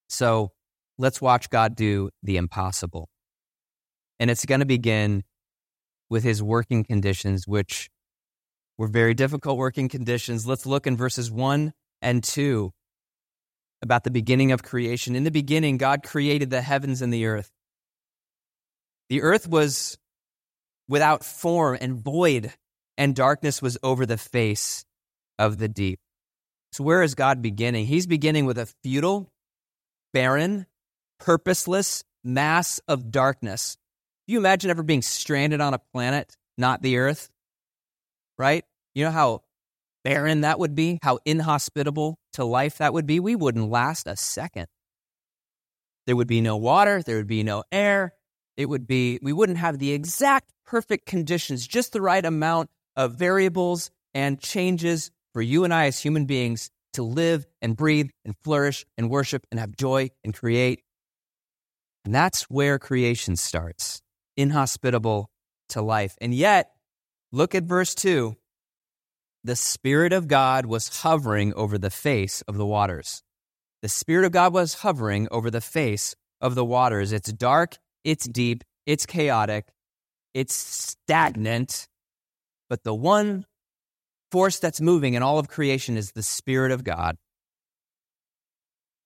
So 0.10 0.51
let's 0.98 1.22
watch 1.22 1.50
God 1.50 1.75
do 1.75 2.10
the 2.24 2.38
impossible. 2.38 3.10
And 4.20 4.32
it's 4.32 4.46
going 4.46 4.62
to 4.62 4.66
begin 4.66 5.24
with 6.10 6.24
his 6.24 6.42
working 6.42 6.84
conditions, 6.84 7.48
which 7.48 7.90
were 8.78 8.88
very 8.88 9.14
difficult 9.14 9.58
working 9.58 9.90
conditions. 9.90 10.48
Let's 10.48 10.66
look 10.66 10.88
in 10.88 10.98
verses 10.98 11.32
1 11.32 11.74
and 12.02 12.24
2 12.24 12.72
about 13.82 14.04
the 14.04 14.12
beginning 14.12 14.52
of 14.52 14.64
creation. 14.64 15.16
In 15.16 15.24
the 15.24 15.32
beginning, 15.32 15.78
God 15.78 16.04
created 16.04 16.50
the 16.50 16.62
heavens 16.62 17.02
and 17.02 17.14
the 17.14 17.26
earth. 17.26 17.52
The 19.10 19.22
earth 19.22 19.48
was 19.48 19.98
without 20.88 21.24
form 21.24 21.78
and 21.80 21.96
void, 21.96 22.54
and 22.98 23.16
darkness 23.16 23.62
was 23.62 23.78
over 23.84 24.06
the 24.06 24.18
face 24.18 24.86
of 25.38 25.58
the 25.58 25.68
deep. 25.68 26.00
So, 26.72 26.84
where 26.84 27.02
is 27.02 27.16
God 27.16 27.42
beginning? 27.42 27.86
He's 27.86 28.08
beginning 28.08 28.46
with 28.46 28.58
a 28.58 28.68
futile, 28.84 29.32
barren, 30.14 30.66
purposeless 31.20 32.04
mass 32.24 32.80
of 32.88 33.12
darkness. 33.12 33.78
Do 34.27 34.34
you 34.34 34.39
imagine 34.39 34.69
ever 34.69 34.84
being 34.84 35.01
stranded 35.01 35.62
on 35.62 35.74
a 35.74 35.79
planet, 35.79 36.36
not 36.57 36.81
the 36.81 36.98
earth? 36.98 37.29
Right? 38.38 38.65
You 38.93 39.05
know 39.05 39.12
how 39.12 39.43
barren 40.03 40.41
that 40.41 40.60
would 40.60 40.75
be, 40.75 41.00
how 41.01 41.19
inhospitable 41.24 42.17
to 42.34 42.43
life 42.43 42.79
that 42.79 42.91
would 42.91 43.05
be? 43.05 43.22
We 43.22 43.38
wouldn't 43.38 43.69
last 43.69 44.05
a 44.05 44.17
second. 44.17 44.67
There 46.07 46.15
would 46.17 46.27
be 46.27 46.41
no 46.41 46.57
water, 46.57 47.01
there 47.01 47.15
would 47.15 47.27
be 47.27 47.43
no 47.43 47.63
air. 47.72 48.13
It 48.57 48.67
would 48.67 48.86
be, 48.86 49.17
we 49.22 49.31
wouldn't 49.31 49.60
have 49.60 49.79
the 49.79 49.93
exact 49.93 50.51
perfect 50.65 51.05
conditions, 51.05 51.65
just 51.65 51.93
the 51.93 52.01
right 52.01 52.25
amount 52.25 52.69
of 52.98 53.13
variables 53.13 53.91
and 54.13 54.41
changes 54.41 55.10
for 55.31 55.41
you 55.41 55.63
and 55.63 55.74
I 55.74 55.86
as 55.86 56.00
human 56.00 56.25
beings 56.25 56.69
to 56.93 57.03
live 57.03 57.46
and 57.62 57.77
breathe 57.77 58.10
and 58.25 58.36
flourish 58.43 58.86
and 58.98 59.10
worship 59.10 59.46
and 59.51 59.60
have 59.60 59.77
joy 59.77 60.10
and 60.25 60.34
create. 60.34 60.81
And 62.03 62.13
that's 62.13 62.43
where 62.43 62.79
creation 62.79 63.36
starts 63.36 64.01
inhospitable 64.38 65.29
to 65.70 65.82
life. 65.82 66.15
And 66.22 66.34
yet, 66.34 66.72
look 67.32 67.56
at 67.56 67.63
verse 67.63 67.94
2 67.96 68.36
the 69.44 69.56
Spirit 69.56 70.12
of 70.12 70.27
God 70.27 70.65
was 70.65 71.01
hovering 71.03 71.53
over 71.53 71.77
the 71.77 71.89
face 71.89 72.41
of 72.50 72.58
the 72.58 72.65
waters. 72.65 73.24
The 73.82 73.88
Spirit 73.88 74.25
of 74.25 74.34
God 74.34 74.51
was 74.53 74.74
hovering 74.74 75.27
over 75.32 75.50
the 75.50 75.62
face 75.62 76.15
of 76.41 76.56
the 76.56 76.65
waters. 76.65 77.13
It's 77.13 77.32
dark, 77.32 77.77
it's 78.03 78.27
deep, 78.27 78.63
it's 78.86 79.06
chaotic, 79.06 79.67
it's 80.34 80.53
stagnant, 80.53 81.88
but 82.70 82.84
the 82.84 82.94
one 82.94 83.46
force 84.32 84.60
that's 84.60 84.82
moving 84.82 85.13
in 85.13 85.24
all 85.24 85.39
of 85.39 85.48
creation 85.48 85.96
is 85.96 86.12
the 86.12 86.24
Spirit 86.24 86.72
of 86.72 86.84
God 86.84 87.15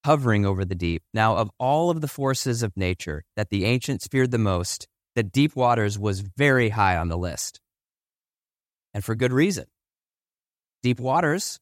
hovering 0.03 0.45
over 0.45 0.65
the 0.65 0.75
deep. 0.75 1.03
Now, 1.13 1.37
of 1.37 1.51
all 1.59 1.89
of 1.89 2.01
the 2.01 2.07
forces 2.07 2.63
of 2.63 2.75
nature 2.75 3.23
that 3.35 3.49
the 3.49 3.65
ancients 3.65 4.07
feared 4.07 4.31
the 4.31 4.39
most, 4.39 4.87
the 5.15 5.23
deep 5.23 5.55
waters 5.55 5.99
was 5.99 6.21
very 6.21 6.69
high 6.69 6.97
on 6.97 7.09
the 7.09 7.17
list. 7.17 7.59
And 8.93 9.03
for 9.03 9.15
good 9.15 9.33
reason. 9.33 9.65
Deep 10.83 10.99
waters 10.99 11.59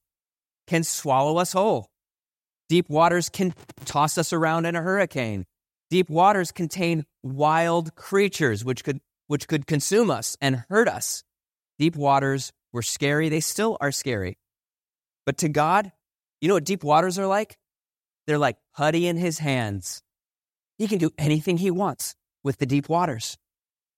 can 0.68 0.84
swallow 0.84 1.38
us 1.38 1.54
whole. 1.54 1.90
Deep 2.70 2.90
waters 2.90 3.30
can 3.30 3.54
toss 3.86 4.18
us 4.18 4.32
around 4.32 4.66
in 4.66 4.76
a 4.76 4.82
hurricane. 4.82 5.46
Deep 5.90 6.10
waters 6.10 6.52
contain 6.52 7.06
wild 7.24 7.96
creatures 7.96 8.64
which 8.64 8.84
could, 8.84 9.00
which 9.28 9.48
could 9.48 9.66
consume 9.66 10.12
us 10.12 10.38
and 10.40 10.64
hurt 10.70 10.88
us. 10.88 11.24
Deep 11.80 11.96
waters 11.96 12.52
were 12.72 12.84
scary. 12.84 13.30
They 13.30 13.40
still 13.40 13.78
are 13.82 13.92
scary. 13.92 14.38
But 15.26 15.40
to 15.40 15.50
God, 15.50 15.92
you 16.42 16.48
know 16.48 16.54
what 16.54 16.66
deep 16.66 16.84
waters 16.84 17.18
are 17.18 17.28
like? 17.28 17.58
They're 18.28 18.38
like 18.38 18.58
putty 18.76 19.08
in 19.08 19.18
his 19.18 19.40
hands. 19.40 20.04
He 20.78 20.88
can 20.88 21.00
do 21.00 21.12
anything 21.18 21.58
he 21.58 21.72
wants 21.72 22.16
with 22.44 22.58
the 22.58 22.66
deep 22.66 22.90
waters. 22.90 23.38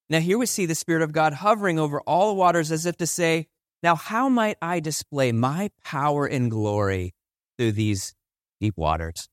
Now, 0.10 0.20
here 0.20 0.38
we 0.38 0.46
see 0.46 0.66
the 0.66 0.76
Spirit 0.76 1.04
of 1.04 1.14
God 1.14 1.34
hovering 1.34 1.80
over 1.80 2.02
all 2.02 2.30
the 2.30 2.34
waters 2.36 2.72
as 2.72 2.86
if 2.86 2.98
to 2.98 3.08
say, 3.08 3.48
now, 3.84 3.96
how 3.96 4.30
might 4.30 4.58
I 4.62 4.80
display 4.80 5.32
my 5.32 5.72
power 5.84 6.26
and 6.26 6.52
glory 6.52 7.14
through 7.58 7.72
these 7.72 8.14
deep 8.60 8.78
waters? 8.78 9.28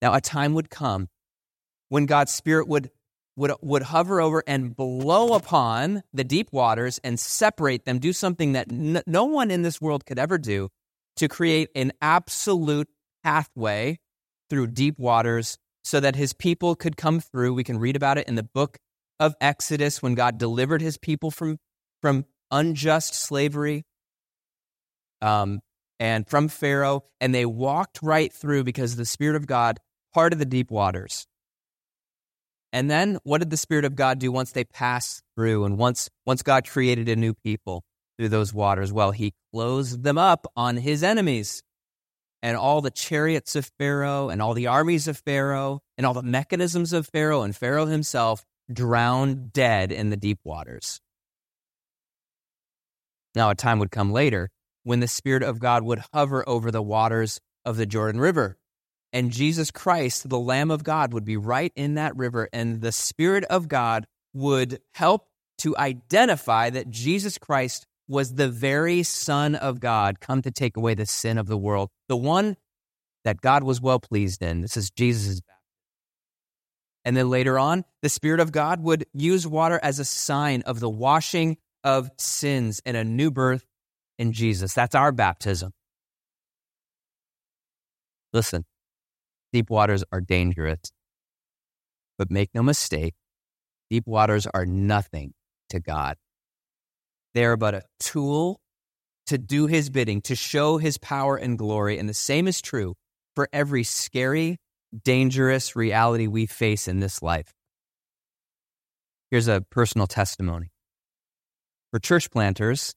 Now, 0.00 0.14
a 0.14 0.20
time 0.20 0.54
would 0.54 0.70
come 0.70 1.08
when 1.88 2.06
God's 2.06 2.32
Spirit 2.32 2.68
would, 2.68 2.90
would, 3.36 3.52
would 3.60 3.82
hover 3.82 4.20
over 4.20 4.42
and 4.46 4.74
blow 4.74 5.34
upon 5.34 6.02
the 6.12 6.24
deep 6.24 6.52
waters 6.52 6.98
and 7.04 7.20
separate 7.20 7.84
them, 7.84 7.98
do 7.98 8.12
something 8.12 8.52
that 8.52 8.72
n- 8.72 9.02
no 9.06 9.24
one 9.24 9.50
in 9.50 9.62
this 9.62 9.80
world 9.80 10.06
could 10.06 10.18
ever 10.18 10.38
do 10.38 10.70
to 11.16 11.28
create 11.28 11.68
an 11.74 11.92
absolute 12.00 12.88
pathway 13.22 13.98
through 14.48 14.68
deep 14.68 14.98
waters 14.98 15.58
so 15.84 16.00
that 16.00 16.16
his 16.16 16.32
people 16.32 16.74
could 16.74 16.96
come 16.96 17.20
through. 17.20 17.54
We 17.54 17.64
can 17.64 17.78
read 17.78 17.96
about 17.96 18.18
it 18.18 18.28
in 18.28 18.34
the 18.34 18.42
book 18.42 18.78
of 19.18 19.34
Exodus 19.40 20.02
when 20.02 20.14
God 20.14 20.38
delivered 20.38 20.80
his 20.80 20.98
people 20.98 21.30
from, 21.30 21.58
from 22.00 22.24
unjust 22.50 23.14
slavery 23.14 23.84
um, 25.20 25.60
and 25.98 26.26
from 26.26 26.48
Pharaoh, 26.48 27.04
and 27.20 27.34
they 27.34 27.44
walked 27.44 28.00
right 28.02 28.32
through 28.32 28.64
because 28.64 28.96
the 28.96 29.04
Spirit 29.04 29.36
of 29.36 29.46
God 29.46 29.78
parted 30.14 30.38
the 30.38 30.46
deep 30.46 30.70
waters. 30.70 31.26
And 32.72 32.90
then 32.90 33.18
what 33.24 33.38
did 33.38 33.50
the 33.50 33.56
Spirit 33.56 33.84
of 33.84 33.96
God 33.96 34.18
do 34.18 34.30
once 34.30 34.52
they 34.52 34.64
passed 34.64 35.22
through 35.36 35.64
and 35.64 35.76
once, 35.76 36.08
once 36.24 36.42
God 36.42 36.68
created 36.68 37.08
a 37.08 37.16
new 37.16 37.34
people 37.34 37.84
through 38.16 38.28
those 38.28 38.54
waters? 38.54 38.92
Well, 38.92 39.10
he 39.10 39.34
closed 39.52 40.02
them 40.02 40.18
up 40.18 40.46
on 40.56 40.76
his 40.76 41.02
enemies 41.02 41.62
and 42.42 42.56
all 42.56 42.80
the 42.80 42.90
chariots 42.90 43.54
of 43.56 43.70
Pharaoh 43.78 44.28
and 44.28 44.40
all 44.40 44.54
the 44.54 44.66
armies 44.66 45.08
of 45.08 45.18
Pharaoh 45.18 45.80
and 45.98 46.06
all 46.06 46.14
the 46.14 46.22
mechanisms 46.22 46.92
of 46.92 47.08
Pharaoh 47.08 47.42
and 47.42 47.54
Pharaoh 47.54 47.86
himself 47.86 48.44
drowned 48.72 49.52
dead 49.52 49.92
in 49.92 50.10
the 50.10 50.16
deep 50.16 50.38
waters. 50.44 51.00
Now, 53.34 53.50
a 53.50 53.54
time 53.54 53.78
would 53.78 53.90
come 53.90 54.12
later 54.12 54.50
when 54.82 55.00
the 55.00 55.08
Spirit 55.08 55.42
of 55.42 55.58
God 55.58 55.82
would 55.82 56.02
hover 56.12 56.48
over 56.48 56.70
the 56.70 56.82
waters 56.82 57.40
of 57.64 57.76
the 57.76 57.86
Jordan 57.86 58.20
River. 58.20 58.58
And 59.12 59.30
Jesus 59.30 59.70
Christ, 59.70 60.28
the 60.28 60.38
Lamb 60.38 60.70
of 60.70 60.84
God, 60.84 61.12
would 61.12 61.24
be 61.24 61.36
right 61.36 61.72
in 61.74 61.94
that 61.94 62.16
river, 62.16 62.48
and 62.52 62.80
the 62.80 62.92
Spirit 62.92 63.44
of 63.44 63.68
God 63.68 64.06
would 64.32 64.80
help 64.92 65.26
to 65.58 65.76
identify 65.76 66.70
that 66.70 66.90
Jesus 66.90 67.36
Christ 67.36 67.86
was 68.10 68.34
the 68.34 68.48
very 68.48 69.04
Son 69.04 69.54
of 69.54 69.78
God 69.78 70.18
come 70.20 70.42
to 70.42 70.50
take 70.50 70.76
away 70.76 70.94
the 70.94 71.06
sin 71.06 71.38
of 71.38 71.46
the 71.46 71.56
world, 71.56 71.90
the 72.08 72.16
one 72.16 72.56
that 73.24 73.40
God 73.40 73.62
was 73.62 73.80
well 73.80 74.00
pleased 74.00 74.42
in. 74.42 74.62
This 74.62 74.76
is 74.76 74.90
Jesus' 74.90 75.40
baptism. 75.40 75.56
And 77.04 77.16
then 77.16 77.30
later 77.30 77.58
on, 77.58 77.84
the 78.02 78.08
Spirit 78.08 78.40
of 78.40 78.50
God 78.50 78.82
would 78.82 79.06
use 79.14 79.46
water 79.46 79.78
as 79.82 80.00
a 80.00 80.04
sign 80.04 80.62
of 80.62 80.80
the 80.80 80.90
washing 80.90 81.56
of 81.84 82.10
sins 82.18 82.82
and 82.84 82.96
a 82.96 83.04
new 83.04 83.30
birth 83.30 83.64
in 84.18 84.32
Jesus. 84.32 84.74
That's 84.74 84.96
our 84.96 85.12
baptism. 85.12 85.72
Listen, 88.32 88.64
deep 89.52 89.70
waters 89.70 90.02
are 90.12 90.20
dangerous, 90.20 90.80
but 92.18 92.30
make 92.30 92.50
no 92.54 92.62
mistake, 92.62 93.14
deep 93.88 94.06
waters 94.06 94.46
are 94.52 94.66
nothing 94.66 95.32
to 95.70 95.78
God. 95.78 96.16
They 97.34 97.44
are 97.44 97.56
but 97.56 97.74
a 97.74 97.82
tool 97.98 98.60
to 99.26 99.38
do 99.38 99.66
his 99.66 99.90
bidding, 99.90 100.20
to 100.22 100.34
show 100.34 100.78
his 100.78 100.98
power 100.98 101.36
and 101.36 101.56
glory. 101.56 101.98
And 101.98 102.08
the 102.08 102.14
same 102.14 102.48
is 102.48 102.60
true 102.60 102.94
for 103.36 103.48
every 103.52 103.84
scary, 103.84 104.58
dangerous 105.04 105.76
reality 105.76 106.26
we 106.26 106.46
face 106.46 106.88
in 106.88 107.00
this 107.00 107.22
life. 107.22 107.52
Here's 109.30 109.46
a 109.46 109.64
personal 109.70 110.08
testimony. 110.08 110.72
For 111.92 112.00
church 112.00 112.30
planters, 112.30 112.94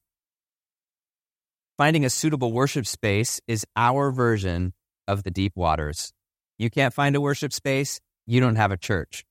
finding 1.78 2.06
a 2.06 2.10
suitable 2.10 2.52
worship 2.52 2.88
space 2.88 3.40
is 3.48 3.66
our 3.75 4.12
version 4.12 4.74
of 5.08 5.24
the 5.24 5.32
deep 5.32 5.54
waters. 5.56 6.13
You 6.58 6.70
can't 6.70 6.94
find 6.94 7.16
a 7.16 7.22
worship 7.22 7.54
space, 7.54 8.00
you 8.25 8.40
don't 8.40 8.56
have 8.56 8.72
a 8.72 8.78
church. 8.78 9.24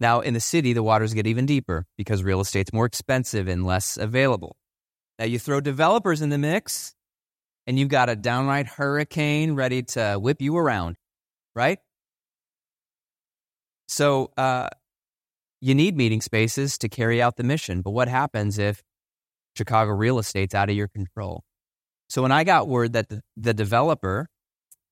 Now, 0.00 0.20
in 0.20 0.34
the 0.34 0.40
city, 0.40 0.72
the 0.72 0.82
waters 0.82 1.14
get 1.14 1.26
even 1.26 1.46
deeper 1.46 1.86
because 1.96 2.22
real 2.22 2.40
estate's 2.40 2.72
more 2.72 2.86
expensive 2.86 3.48
and 3.48 3.64
less 3.64 3.96
available. 3.96 4.56
Now, 5.18 5.26
you 5.26 5.38
throw 5.38 5.60
developers 5.60 6.20
in 6.20 6.30
the 6.30 6.38
mix, 6.38 6.94
and 7.66 7.78
you've 7.78 7.88
got 7.88 8.08
a 8.08 8.16
downright 8.16 8.66
hurricane 8.66 9.54
ready 9.54 9.82
to 9.82 10.18
whip 10.20 10.42
you 10.42 10.56
around, 10.56 10.96
right? 11.54 11.78
So, 13.86 14.32
uh, 14.36 14.68
you 15.60 15.74
need 15.74 15.96
meeting 15.96 16.20
spaces 16.20 16.76
to 16.78 16.88
carry 16.88 17.22
out 17.22 17.36
the 17.36 17.44
mission. 17.44 17.80
But 17.80 17.92
what 17.92 18.08
happens 18.08 18.58
if 18.58 18.82
Chicago 19.56 19.92
real 19.92 20.18
estate's 20.18 20.54
out 20.54 20.68
of 20.68 20.76
your 20.76 20.88
control? 20.88 21.44
So, 22.08 22.22
when 22.22 22.32
I 22.32 22.44
got 22.44 22.68
word 22.68 22.94
that 22.94 23.08
the, 23.08 23.22
the 23.36 23.54
developer 23.54 24.28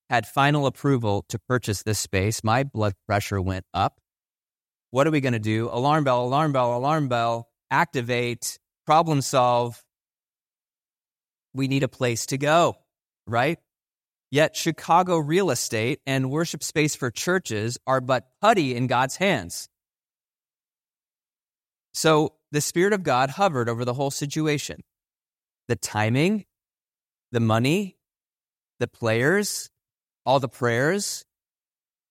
had 0.08 0.26
final 0.26 0.66
approval 0.66 1.24
to 1.28 1.38
purchase 1.48 1.82
this 1.82 1.98
space, 1.98 2.44
my 2.44 2.62
blood 2.62 2.94
pressure 3.06 3.40
went 3.40 3.64
up. 3.74 3.98
What 4.92 5.06
are 5.06 5.10
we 5.10 5.22
going 5.22 5.32
to 5.32 5.38
do? 5.38 5.70
Alarm 5.72 6.04
bell, 6.04 6.22
alarm 6.22 6.52
bell, 6.52 6.76
alarm 6.76 7.08
bell, 7.08 7.48
activate, 7.70 8.58
problem 8.84 9.22
solve. 9.22 9.82
We 11.54 11.66
need 11.66 11.82
a 11.82 11.88
place 11.88 12.26
to 12.26 12.36
go, 12.36 12.76
right? 13.26 13.58
Yet 14.30 14.54
Chicago 14.54 15.16
real 15.16 15.50
estate 15.50 16.00
and 16.06 16.30
worship 16.30 16.62
space 16.62 16.94
for 16.94 17.10
churches 17.10 17.78
are 17.86 18.02
but 18.02 18.26
putty 18.42 18.76
in 18.76 18.86
God's 18.86 19.16
hands. 19.16 19.70
So 21.94 22.34
the 22.50 22.60
Spirit 22.60 22.92
of 22.92 23.02
God 23.02 23.30
hovered 23.30 23.70
over 23.70 23.86
the 23.86 23.94
whole 23.94 24.10
situation. 24.10 24.82
The 25.68 25.76
timing, 25.76 26.44
the 27.30 27.40
money, 27.40 27.96
the 28.78 28.88
players, 28.88 29.70
all 30.26 30.38
the 30.38 30.50
prayers. 30.50 31.24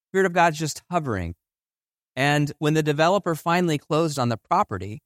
Spirit 0.10 0.25
of 0.25 0.34
God's 0.34 0.58
just 0.58 0.82
hovering. 0.89 1.36
And 2.15 2.52
when 2.60 2.74
the 2.74 2.84
developer 2.84 3.36
finally 3.36 3.78
closed 3.78 4.19
on 4.19 4.30
the 4.30 4.38
property, 4.38 5.02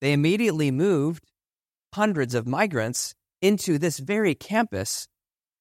they 0.00 0.12
immediately 0.12 0.70
moved 0.70 1.24
hundreds 1.94 2.34
of 2.34 2.46
migrants 2.46 3.14
into 3.42 3.78
this 3.78 3.98
very 3.98 4.34
campus. 4.34 5.08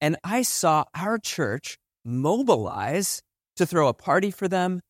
And 0.01 0.17
I 0.23 0.41
saw 0.41 0.85
our 0.93 1.17
church 1.17 1.77
mobilize 2.03 3.21
to 3.57 3.65
throw 3.65 3.87
a 3.87 3.93
party 3.93 4.31
for 4.31 4.47
them, 4.47 4.81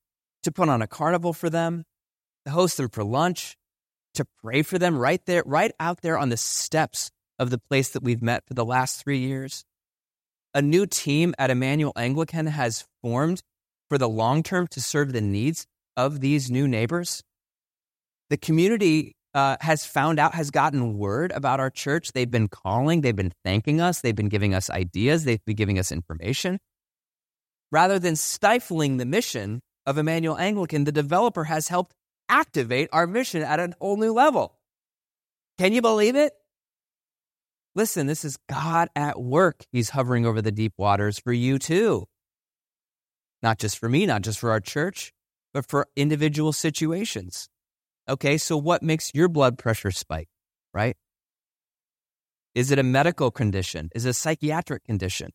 to 0.44 0.52
put 0.52 0.70
on 0.70 0.82
a 0.82 0.88
carnival 0.88 1.34
for 1.34 1.50
them, 1.50 1.84
to 2.46 2.52
host 2.52 2.78
them 2.78 2.90
for 2.90 3.04
lunch, 3.04 3.56
to 4.16 4.26
pray 4.44 4.62
for 4.62 4.80
them 4.80 4.98
right 4.98 5.24
there, 5.26 5.44
right 5.46 5.72
out 5.80 6.02
there 6.02 6.18
on 6.18 6.30
the 6.30 6.38
steps 6.38 7.12
of 7.38 7.50
the 7.50 7.58
place 7.58 7.90
that 7.90 8.04
we've 8.04 8.22
met 8.22 8.44
for 8.48 8.54
the 8.54 8.66
last 8.66 9.04
three 9.04 9.20
years. 9.20 9.66
A 10.54 10.62
new 10.62 10.86
team 10.86 11.36
at 11.38 11.50
Immanuel 11.50 11.94
Anglican 11.96 12.48
has 12.48 12.86
formed 13.02 13.42
for 13.90 13.98
the 13.98 14.10
long 14.10 14.42
term 14.42 14.68
to 14.68 14.82
serve 14.82 15.12
the 15.12 15.22
needs 15.22 15.68
of 15.98 16.20
these 16.20 16.52
new 16.52 16.68
neighbors. 16.68 17.24
The 18.30 18.38
community 18.38 19.16
uh, 19.34 19.58
has 19.62 19.86
found 19.86 20.18
out, 20.18 20.34
has 20.34 20.50
gotten 20.50 20.98
word 20.98 21.32
about 21.34 21.60
our 21.60 21.70
church. 21.70 22.14
They've 22.14 22.30
been 22.30 22.48
calling, 22.48 23.02
they've 23.02 23.16
been 23.16 23.34
thanking 23.44 23.82
us, 23.82 24.02
they've 24.02 24.16
been 24.16 24.30
giving 24.30 24.54
us 24.54 24.70
ideas, 24.70 25.26
they've 25.26 25.44
been 25.46 25.56
giving 25.56 25.78
us 25.78 25.92
information. 25.92 26.58
Rather 27.72 28.00
than 28.00 28.16
stifling 28.16 28.98
the 28.98 29.06
mission 29.06 29.60
of 29.86 29.98
Immanuel 29.98 30.38
Anglican, 30.38 30.86
the 30.86 30.92
developer 30.92 31.44
has 31.44 31.68
helped 31.68 31.94
activate 32.30 32.90
our 32.94 33.06
mission 33.06 33.42
at 33.44 33.60
a 33.60 33.74
whole 33.80 33.98
new 33.98 34.14
level. 34.14 34.58
Can 35.58 35.74
you 35.74 35.82
believe 35.82 36.16
it? 36.16 36.34
Listen, 37.76 38.08
this 38.08 38.24
is 38.24 38.38
God 38.50 38.90
at 38.96 39.20
work. 39.20 39.66
He's 39.72 39.90
hovering 39.90 40.26
over 40.26 40.42
the 40.42 40.52
deep 40.52 40.74
waters 40.78 41.20
for 41.20 41.34
you 41.34 41.60
too. 41.60 42.06
Not 43.44 43.60
just 43.60 43.78
for 43.78 43.90
me, 43.90 44.06
not 44.06 44.22
just 44.22 44.40
for 44.40 44.52
our 44.52 44.62
church, 44.62 45.12
but 45.56 45.66
for 45.66 45.88
individual 45.96 46.52
situations. 46.52 47.48
Okay, 48.10 48.38
so 48.38 48.58
what 48.58 48.84
makes 48.84 49.12
your 49.14 49.30
blood 49.30 49.58
pressure 49.58 49.90
spike, 49.90 50.28
right? 50.74 50.98
Is 52.54 52.72
it 52.72 52.78
a 52.78 52.84
medical 52.84 53.32
condition? 53.32 53.90
Is 53.96 54.06
it 54.06 54.10
a 54.10 54.14
psychiatric 54.14 54.84
condition, 54.84 55.32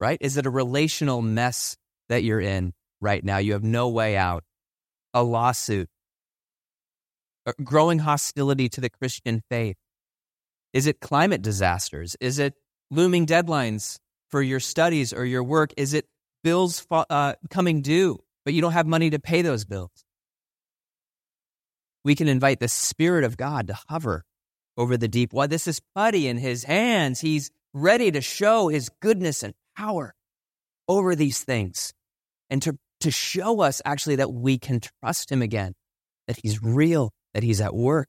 right? 0.00 0.16
Is 0.22 0.38
it 0.38 0.46
a 0.46 0.50
relational 0.50 1.20
mess 1.20 1.76
that 2.08 2.24
you're 2.24 2.40
in 2.40 2.72
right 3.02 3.22
now? 3.22 3.36
You 3.36 3.52
have 3.52 3.62
no 3.62 3.90
way 3.90 4.16
out. 4.16 4.42
A 5.12 5.22
lawsuit, 5.22 5.90
growing 7.62 7.98
hostility 7.98 8.70
to 8.70 8.80
the 8.80 8.88
Christian 8.88 9.42
faith? 9.50 9.76
Is 10.72 10.86
it 10.86 10.98
climate 10.98 11.42
disasters? 11.42 12.16
Is 12.22 12.38
it 12.38 12.54
looming 12.90 13.26
deadlines 13.26 13.98
for 14.30 14.40
your 14.40 14.60
studies 14.60 15.12
or 15.12 15.26
your 15.26 15.44
work? 15.44 15.74
Is 15.76 15.92
it 15.92 16.06
bills 16.42 16.86
uh, 16.90 17.34
coming 17.50 17.82
due, 17.82 18.18
but 18.48 18.54
you 18.54 18.62
don't 18.62 18.72
have 18.72 18.86
money 18.86 19.10
to 19.10 19.18
pay 19.18 19.42
those 19.42 19.66
bills? 19.66 20.06
We 22.02 22.14
can 22.14 22.28
invite 22.28 22.60
the 22.60 22.68
Spirit 22.68 23.24
of 23.24 23.36
God 23.36 23.66
to 23.66 23.78
hover 23.90 24.24
over 24.74 24.96
the 24.96 25.06
deep. 25.06 25.34
Why, 25.34 25.48
this 25.48 25.66
is 25.66 25.82
putty 25.94 26.26
in 26.26 26.38
his 26.38 26.64
hands. 26.64 27.20
He's 27.20 27.50
ready 27.74 28.10
to 28.10 28.22
show 28.22 28.68
his 28.68 28.88
goodness 29.02 29.42
and 29.42 29.52
power 29.76 30.14
over 30.88 31.14
these 31.14 31.44
things 31.44 31.92
and 32.48 32.62
to, 32.62 32.78
to 33.00 33.10
show 33.10 33.60
us 33.60 33.82
actually 33.84 34.16
that 34.16 34.32
we 34.32 34.56
can 34.56 34.80
trust 34.80 35.30
him 35.30 35.42
again, 35.42 35.74
that 36.26 36.38
he's 36.42 36.62
real, 36.62 37.12
that 37.34 37.42
he's 37.42 37.60
at 37.60 37.74
work. 37.74 38.08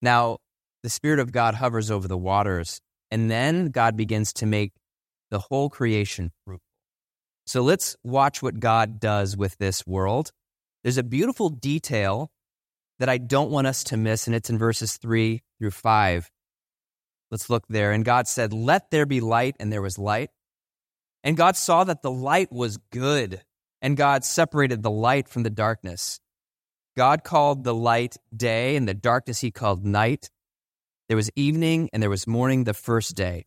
Now, 0.00 0.38
the 0.84 0.88
Spirit 0.88 1.18
of 1.18 1.32
God 1.32 1.56
hovers 1.56 1.90
over 1.90 2.06
the 2.06 2.16
waters, 2.16 2.80
and 3.10 3.28
then 3.28 3.70
God 3.70 3.96
begins 3.96 4.32
to 4.34 4.46
make 4.46 4.70
the 5.32 5.40
whole 5.40 5.68
creation 5.68 6.30
fruitful. 6.44 6.67
So 7.48 7.62
let's 7.62 7.96
watch 8.04 8.42
what 8.42 8.60
God 8.60 9.00
does 9.00 9.34
with 9.34 9.56
this 9.56 9.86
world. 9.86 10.32
There's 10.82 10.98
a 10.98 11.02
beautiful 11.02 11.48
detail 11.48 12.30
that 12.98 13.08
I 13.08 13.16
don't 13.16 13.50
want 13.50 13.66
us 13.66 13.84
to 13.84 13.96
miss, 13.96 14.26
and 14.26 14.36
it's 14.36 14.50
in 14.50 14.58
verses 14.58 14.98
three 14.98 15.40
through 15.58 15.70
five. 15.70 16.30
Let's 17.30 17.48
look 17.48 17.64
there. 17.66 17.92
And 17.92 18.04
God 18.04 18.28
said, 18.28 18.52
Let 18.52 18.90
there 18.90 19.06
be 19.06 19.20
light, 19.20 19.56
and 19.58 19.72
there 19.72 19.80
was 19.80 19.98
light. 19.98 20.28
And 21.24 21.38
God 21.38 21.56
saw 21.56 21.84
that 21.84 22.02
the 22.02 22.10
light 22.10 22.52
was 22.52 22.76
good, 22.92 23.40
and 23.80 23.96
God 23.96 24.24
separated 24.24 24.82
the 24.82 24.90
light 24.90 25.26
from 25.26 25.42
the 25.42 25.48
darkness. 25.48 26.20
God 26.98 27.24
called 27.24 27.64
the 27.64 27.74
light 27.74 28.18
day, 28.36 28.76
and 28.76 28.86
the 28.86 28.92
darkness 28.92 29.40
he 29.40 29.50
called 29.50 29.86
night. 29.86 30.28
There 31.08 31.16
was 31.16 31.30
evening, 31.34 31.88
and 31.94 32.02
there 32.02 32.10
was 32.10 32.26
morning 32.26 32.64
the 32.64 32.74
first 32.74 33.16
day. 33.16 33.46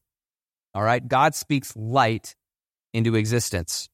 All 0.74 0.82
right. 0.82 1.08
God 1.08 1.36
speaks 1.36 1.76
light 1.76 2.34
into 2.94 3.16
existence. 3.16 3.90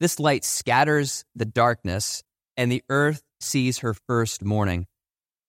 This 0.00 0.20
light 0.20 0.44
scatters 0.44 1.24
the 1.34 1.44
darkness, 1.44 2.22
and 2.56 2.70
the 2.70 2.84
earth 2.88 3.22
sees 3.40 3.78
her 3.78 3.94
first 3.94 4.44
morning. 4.44 4.86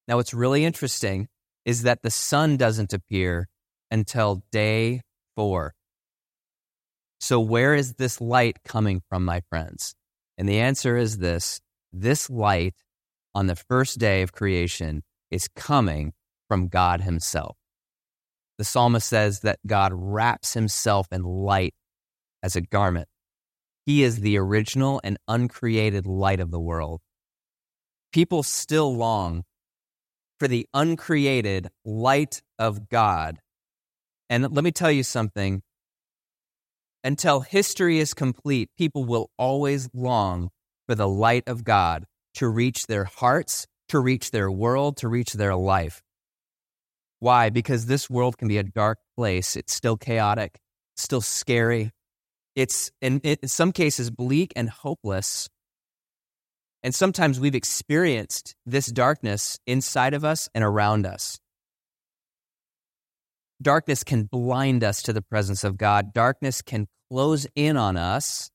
Now, 0.07 0.17
what's 0.17 0.33
really 0.33 0.65
interesting 0.65 1.27
is 1.65 1.83
that 1.83 2.01
the 2.01 2.11
sun 2.11 2.57
doesn't 2.57 2.93
appear 2.93 3.47
until 3.91 4.43
day 4.51 5.01
four. 5.35 5.73
So, 7.19 7.39
where 7.39 7.75
is 7.75 7.93
this 7.95 8.19
light 8.19 8.57
coming 8.63 9.01
from, 9.09 9.25
my 9.25 9.41
friends? 9.49 9.93
And 10.37 10.47
the 10.47 10.59
answer 10.59 10.97
is 10.97 11.17
this 11.17 11.61
this 11.91 12.29
light 12.29 12.75
on 13.35 13.47
the 13.47 13.55
first 13.55 13.99
day 13.99 14.21
of 14.21 14.31
creation 14.31 15.03
is 15.29 15.47
coming 15.47 16.13
from 16.47 16.67
God 16.67 17.01
Himself. 17.01 17.57
The 18.57 18.63
psalmist 18.63 19.07
says 19.07 19.41
that 19.41 19.59
God 19.67 19.91
wraps 19.93 20.53
Himself 20.53 21.07
in 21.11 21.23
light 21.23 21.73
as 22.43 22.55
a 22.55 22.61
garment. 22.61 23.07
He 23.85 24.03
is 24.03 24.19
the 24.19 24.37
original 24.37 25.01
and 25.03 25.17
uncreated 25.27 26.05
light 26.05 26.39
of 26.39 26.51
the 26.51 26.59
world. 26.59 27.01
People 28.11 28.43
still 28.43 28.95
long 28.95 29.43
for 30.39 30.47
the 30.47 30.67
uncreated 30.73 31.67
light 31.83 32.41
of 32.57 32.89
God. 32.89 33.39
And 34.29 34.51
let 34.53 34.63
me 34.63 34.71
tell 34.71 34.91
you 34.91 35.03
something 35.03 35.61
until 37.03 37.41
history 37.41 37.99
is 37.99 38.13
complete, 38.13 38.69
people 38.77 39.05
will 39.05 39.31
always 39.37 39.89
long 39.93 40.49
for 40.87 40.95
the 40.95 41.07
light 41.07 41.43
of 41.47 41.63
God 41.63 42.05
to 42.35 42.47
reach 42.47 42.87
their 42.87 43.05
hearts, 43.05 43.67
to 43.89 43.99
reach 43.99 44.31
their 44.31 44.51
world, 44.51 44.97
to 44.97 45.07
reach 45.07 45.33
their 45.33 45.55
life. 45.55 46.03
Why? 47.19 47.49
Because 47.49 47.85
this 47.85 48.09
world 48.09 48.37
can 48.37 48.47
be 48.47 48.57
a 48.57 48.63
dark 48.63 48.99
place. 49.15 49.55
It's 49.55 49.73
still 49.73 49.97
chaotic, 49.97 50.59
still 50.95 51.21
scary. 51.21 51.91
It's 52.59 52.91
in, 52.99 53.21
in 53.21 53.47
some 53.47 53.71
cases 53.71 54.11
bleak 54.11 54.51
and 54.53 54.69
hopeless. 54.69 55.47
And 56.83 56.93
sometimes 56.93 57.39
we've 57.39 57.55
experienced 57.55 58.53
this 58.65 58.87
darkness 58.87 59.57
inside 59.65 60.13
of 60.13 60.25
us 60.25 60.49
and 60.53 60.61
around 60.61 61.05
us. 61.05 61.39
Darkness 63.61 64.03
can 64.03 64.23
blind 64.23 64.83
us 64.83 65.01
to 65.03 65.13
the 65.13 65.21
presence 65.21 65.63
of 65.63 65.77
God. 65.77 66.13
Darkness 66.13 66.61
can 66.61 66.89
close 67.09 67.47
in 67.55 67.77
on 67.77 67.95
us 67.95 68.51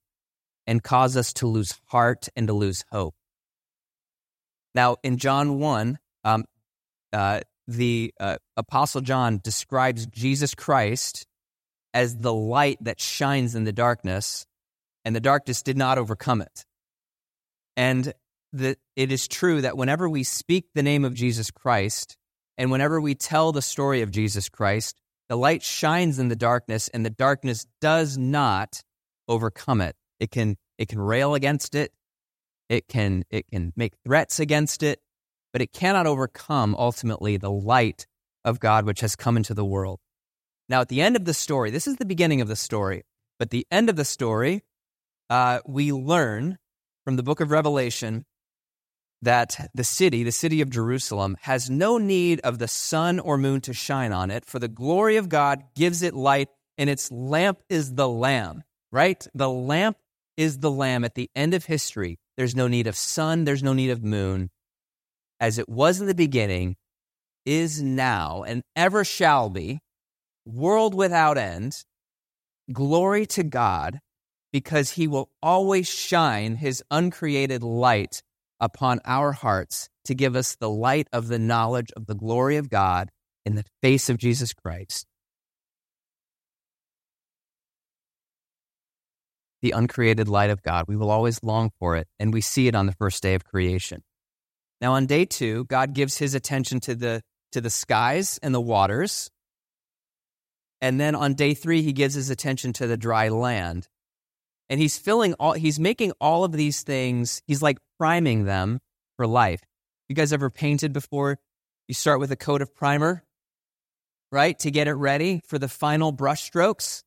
and 0.67 0.83
cause 0.83 1.17
us 1.17 1.33
to 1.35 1.47
lose 1.47 1.81
heart 1.87 2.29
and 2.37 2.49
to 2.49 2.53
lose 2.53 2.85
hope. 2.93 3.15
Now, 4.75 4.97
in 5.03 5.17
John 5.17 5.59
1, 5.59 5.99
um, 6.25 6.45
uh, 7.11 7.41
the 7.67 8.13
uh, 8.21 8.37
Apostle 8.59 9.01
John 9.01 9.41
describes 9.43 10.05
Jesus 10.05 10.55
Christ 10.55 11.27
as 11.95 12.17
the 12.19 12.35
light 12.35 12.79
that 12.83 13.01
shines 13.01 13.55
in 13.55 13.65
the 13.65 13.73
darkness, 13.73 14.45
and 15.05 15.15
the 15.15 15.21
darkness 15.21 15.63
did 15.63 15.79
not 15.79 15.97
overcome 15.97 16.43
it. 16.43 16.67
And 17.77 18.13
the, 18.53 18.77
it 18.97 19.13
is 19.13 19.29
true 19.29 19.63
that 19.63 19.77
whenever 19.77 20.09
we 20.09 20.25
speak 20.25 20.67
the 20.75 20.83
name 20.83 21.05
of 21.05 21.15
Jesus 21.15 21.51
Christ, 21.51 22.17
and 22.59 22.71
whenever 22.71 23.01
we 23.01 23.15
tell 23.15 23.53
the 23.53 23.63
story 23.63 24.03
of 24.03 24.11
Jesus 24.11 24.49
Christ, 24.49 25.01
the 25.29 25.37
light 25.37 25.63
shines 25.63 26.19
in 26.19 26.29
the 26.29 26.37
darkness, 26.37 26.89
and 26.89 27.07
the 27.07 27.11
darkness 27.11 27.67
does 27.81 28.19
not 28.19 28.83
overcome 29.29 29.81
it. 29.81 29.97
It 30.21 30.31
can 30.31 30.57
it 30.77 30.89
can 30.89 31.01
rail 31.01 31.35
against 31.35 31.75
it, 31.75 31.93
it 32.69 32.89
can 32.89 33.25
it 33.31 33.47
can 33.51 33.73
make 33.77 33.95
threats 34.05 34.41
against 34.41 34.83
it, 34.83 35.01
but 35.53 35.63
it 35.63 35.73
cannot 35.73 36.07
overcome 36.07 36.75
ultimately 36.79 37.37
the 37.37 37.51
light 37.51 38.07
of 38.45 38.61
God 38.61 38.85
which 38.85 39.01
has 39.01 39.17
come 39.17 39.37
into 39.37 39.55
the 39.55 39.65
world. 39.65 40.01
Now, 40.69 40.81
at 40.81 40.89
the 40.89 41.01
end 41.01 41.17
of 41.17 41.25
the 41.25 41.35
story, 41.35 41.71
this 41.71 41.87
is 41.87 41.97
the 41.97 42.05
beginning 42.05 42.41
of 42.41 42.49
the 42.49 42.57
story, 42.57 43.05
but 43.39 43.51
the 43.51 43.67
end 43.71 43.91
of 43.91 43.97
the 43.97 44.05
story, 44.05 44.63
uh, 45.29 45.61
we 45.67 45.93
learn 45.93 46.59
from 47.05 47.17
the 47.17 47.23
book 47.23 47.41
of 47.41 47.51
Revelation 47.51 48.25
that 49.23 49.71
the 49.75 49.85
city, 49.85 50.23
the 50.23 50.33
city 50.33 50.61
of 50.61 50.71
Jerusalem, 50.71 51.37
has 51.43 51.71
no 51.71 51.99
need 51.99 52.41
of 52.41 52.59
the 52.59 52.69
sun 52.69 53.19
or 53.19 53.37
moon 53.37 53.61
to 53.63 53.73
shine 53.73 54.13
on 54.13 54.31
it, 54.31 54.45
for 54.45 54.59
the 54.59 54.69
glory 54.69 55.17
of 55.17 55.29
God 55.29 55.63
gives 55.75 56.03
it 56.03 56.15
light, 56.15 56.49
and 56.79 56.91
its 56.91 57.11
lamp 57.11 57.61
is 57.69 57.95
the 57.95 58.09
Lamb, 58.09 58.63
right? 58.93 59.27
The 59.35 59.51
lamp 59.51 59.97
is 60.37 60.59
the 60.59 60.71
Lamb 60.71 61.05
at 61.05 61.15
the 61.15 61.31
end 61.35 61.55
of 61.55 61.65
history. 61.65 62.19
There's 62.37 62.57
no 62.57 62.69
need 62.69 62.87
of 62.87 62.97
sun, 62.97 63.45
there's 63.45 63.63
no 63.63 63.73
need 63.73 63.91
of 63.91 64.03
moon. 64.03 64.51
As 65.41 65.59
it 65.59 65.69
was 65.69 66.01
in 66.01 66.07
the 66.07 66.15
beginning, 66.15 66.77
is 67.45 67.83
now, 67.83 68.43
and 68.43 68.63
ever 68.75 69.05
shall 69.05 69.51
be, 69.51 69.81
world 70.47 70.95
without 70.95 71.39
end. 71.39 71.85
Glory 72.73 73.27
to 73.27 73.43
God, 73.43 74.01
because 74.53 74.93
he 74.93 75.07
will 75.07 75.31
always 75.43 75.89
shine 75.89 76.57
his 76.57 76.83
uncreated 76.91 77.63
light 77.63 78.23
upon 78.61 79.01
our 79.05 79.33
hearts 79.33 79.89
to 80.05 80.15
give 80.15 80.37
us 80.37 80.57
the 80.57 80.71
light 80.71 81.09
of 81.13 81.29
the 81.29 81.39
knowledge 81.39 81.91
of 81.97 82.07
the 82.07 82.15
glory 82.15 82.57
of 82.57 82.71
God 82.71 83.11
in 83.45 83.55
the 83.55 83.65
face 83.83 84.09
of 84.09 84.17
Jesus 84.17 84.53
Christ. 84.55 85.07
The 89.61 89.73
uncreated 89.73 90.29
light 90.29 90.51
of 90.51 90.63
God. 90.63 90.85
We 90.89 90.97
will 90.97 91.11
always 91.11 91.43
long 91.43 91.71
for 91.79 91.97
it, 91.97 92.07
and 92.19 92.33
we 92.33 92.41
see 92.41 92.69
it 92.69 92.75
on 92.75 92.87
the 92.87 92.93
first 92.93 93.23
day 93.23 93.35
of 93.35 93.45
creation. 93.45 94.03
Now, 94.81 94.93
on 94.93 95.07
day 95.07 95.25
two, 95.25 95.65
God 95.65 95.95
gives 95.95 96.19
his 96.19 96.35
attention 96.35 96.81
to 96.81 96.95
the, 96.95 97.23
to 97.53 97.61
the 97.61 97.71
skies 97.71 98.39
and 98.43 98.55
the 98.55 98.61
waters. 98.61 99.31
And 100.85 101.01
then 101.01 101.15
on 101.15 101.33
day 101.33 101.55
three, 101.55 101.81
he 101.81 101.95
gives 101.95 102.13
his 102.13 102.29
attention 102.29 102.75
to 102.75 102.87
the 102.87 102.99
dry 102.99 103.31
land. 103.31 103.89
And 104.69 104.79
he's 104.79 104.99
filling 104.99 105.33
all 105.41 105.55
he's 105.55 105.81
making 105.81 106.13
all 106.21 106.45
of 106.45 106.53
these 106.53 106.83
things 106.83 107.41
he's 107.47 107.63
like 107.63 107.79
priming 107.99 108.45
them 108.45 108.81
for 109.17 109.27
life. 109.27 109.63
You 110.11 110.15
guys 110.15 110.31
ever 110.31 110.51
painted 110.51 110.93
before? 110.93 111.39
You 111.89 111.95
start 111.95 112.21
with 112.21 112.31
a 112.33 112.37
coat 112.37 112.61
of 112.61 112.75
primer 112.75 113.25
right 114.31 114.59
to 114.59 114.71
get 114.71 114.87
it 114.87 114.93
ready 114.93 115.41
for 115.47 115.59
the 115.59 115.69
final 115.69 116.13
brush 116.13 116.43
strokes. 116.43 117.03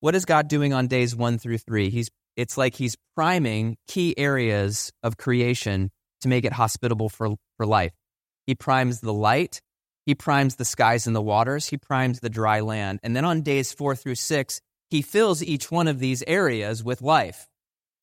What 0.00 0.16
is 0.16 0.24
god 0.24 0.48
doing 0.48 0.72
on 0.72 0.88
days 0.88 1.14
one 1.14 1.38
through 1.38 1.58
three? 1.58 1.88
He's 1.88 2.10
it's 2.34 2.58
like 2.58 2.74
he's 2.74 2.96
priming 3.14 3.76
key 3.86 4.18
areas 4.18 4.92
of 5.04 5.18
creation 5.18 5.92
to 6.22 6.28
make 6.28 6.44
it 6.44 6.52
hospitable 6.52 7.10
for, 7.10 7.36
for 7.58 7.64
life. 7.64 7.92
He 8.48 8.56
primes 8.56 8.98
the 9.00 9.12
light 9.12 9.62
he 10.06 10.14
primes 10.14 10.56
the 10.56 10.64
skies 10.64 11.06
and 11.06 11.14
the 11.14 11.22
waters 11.22 11.68
he 11.68 11.76
primes 11.76 12.20
the 12.20 12.30
dry 12.30 12.60
land 12.60 13.00
and 13.02 13.14
then 13.14 13.24
on 13.24 13.42
days 13.42 13.72
four 13.72 13.94
through 13.94 14.14
six 14.14 14.60
he 14.92 15.00
fills 15.00 15.42
each 15.42 15.70
one 15.70 15.88
of 15.88 15.98
these 16.00 16.22
areas 16.26 16.84
with 16.84 17.00
life. 17.00 17.48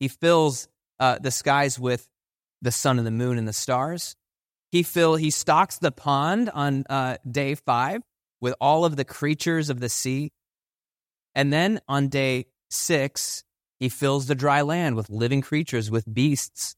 He 0.00 0.08
fills 0.08 0.66
uh, 0.98 1.20
the 1.20 1.30
skies 1.30 1.78
with 1.78 2.08
the 2.62 2.72
sun 2.72 2.98
and 2.98 3.06
the 3.06 3.12
moon 3.12 3.38
and 3.38 3.46
the 3.46 3.52
stars. 3.52 4.16
He 4.72 4.82
fill 4.82 5.14
he 5.14 5.30
stocks 5.30 5.78
the 5.78 5.92
pond 5.92 6.50
on 6.50 6.84
uh, 6.90 7.18
day 7.30 7.54
five 7.54 8.02
with 8.40 8.56
all 8.60 8.84
of 8.84 8.96
the 8.96 9.04
creatures 9.04 9.70
of 9.70 9.78
the 9.78 9.88
sea, 9.88 10.32
and 11.36 11.52
then 11.52 11.80
on 11.86 12.08
day 12.08 12.46
six 12.70 13.44
he 13.78 13.88
fills 13.88 14.26
the 14.26 14.34
dry 14.34 14.62
land 14.62 14.96
with 14.96 15.10
living 15.10 15.42
creatures, 15.42 15.92
with 15.92 16.12
beasts, 16.12 16.74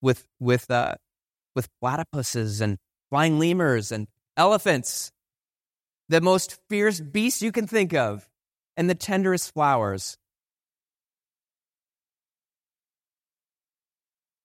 with 0.00 0.26
with 0.40 0.70
uh, 0.70 0.94
with 1.54 1.68
platypuses 1.82 2.62
and 2.62 2.78
flying 3.10 3.38
lemurs 3.38 3.92
and 3.92 4.08
elephants, 4.36 5.12
the 6.08 6.20
most 6.20 6.58
fierce 6.68 7.00
beasts 7.00 7.42
you 7.42 7.52
can 7.52 7.66
think 7.66 7.94
of 7.94 8.28
and 8.76 8.88
the 8.88 8.94
tenderest 8.94 9.52
flowers. 9.52 10.16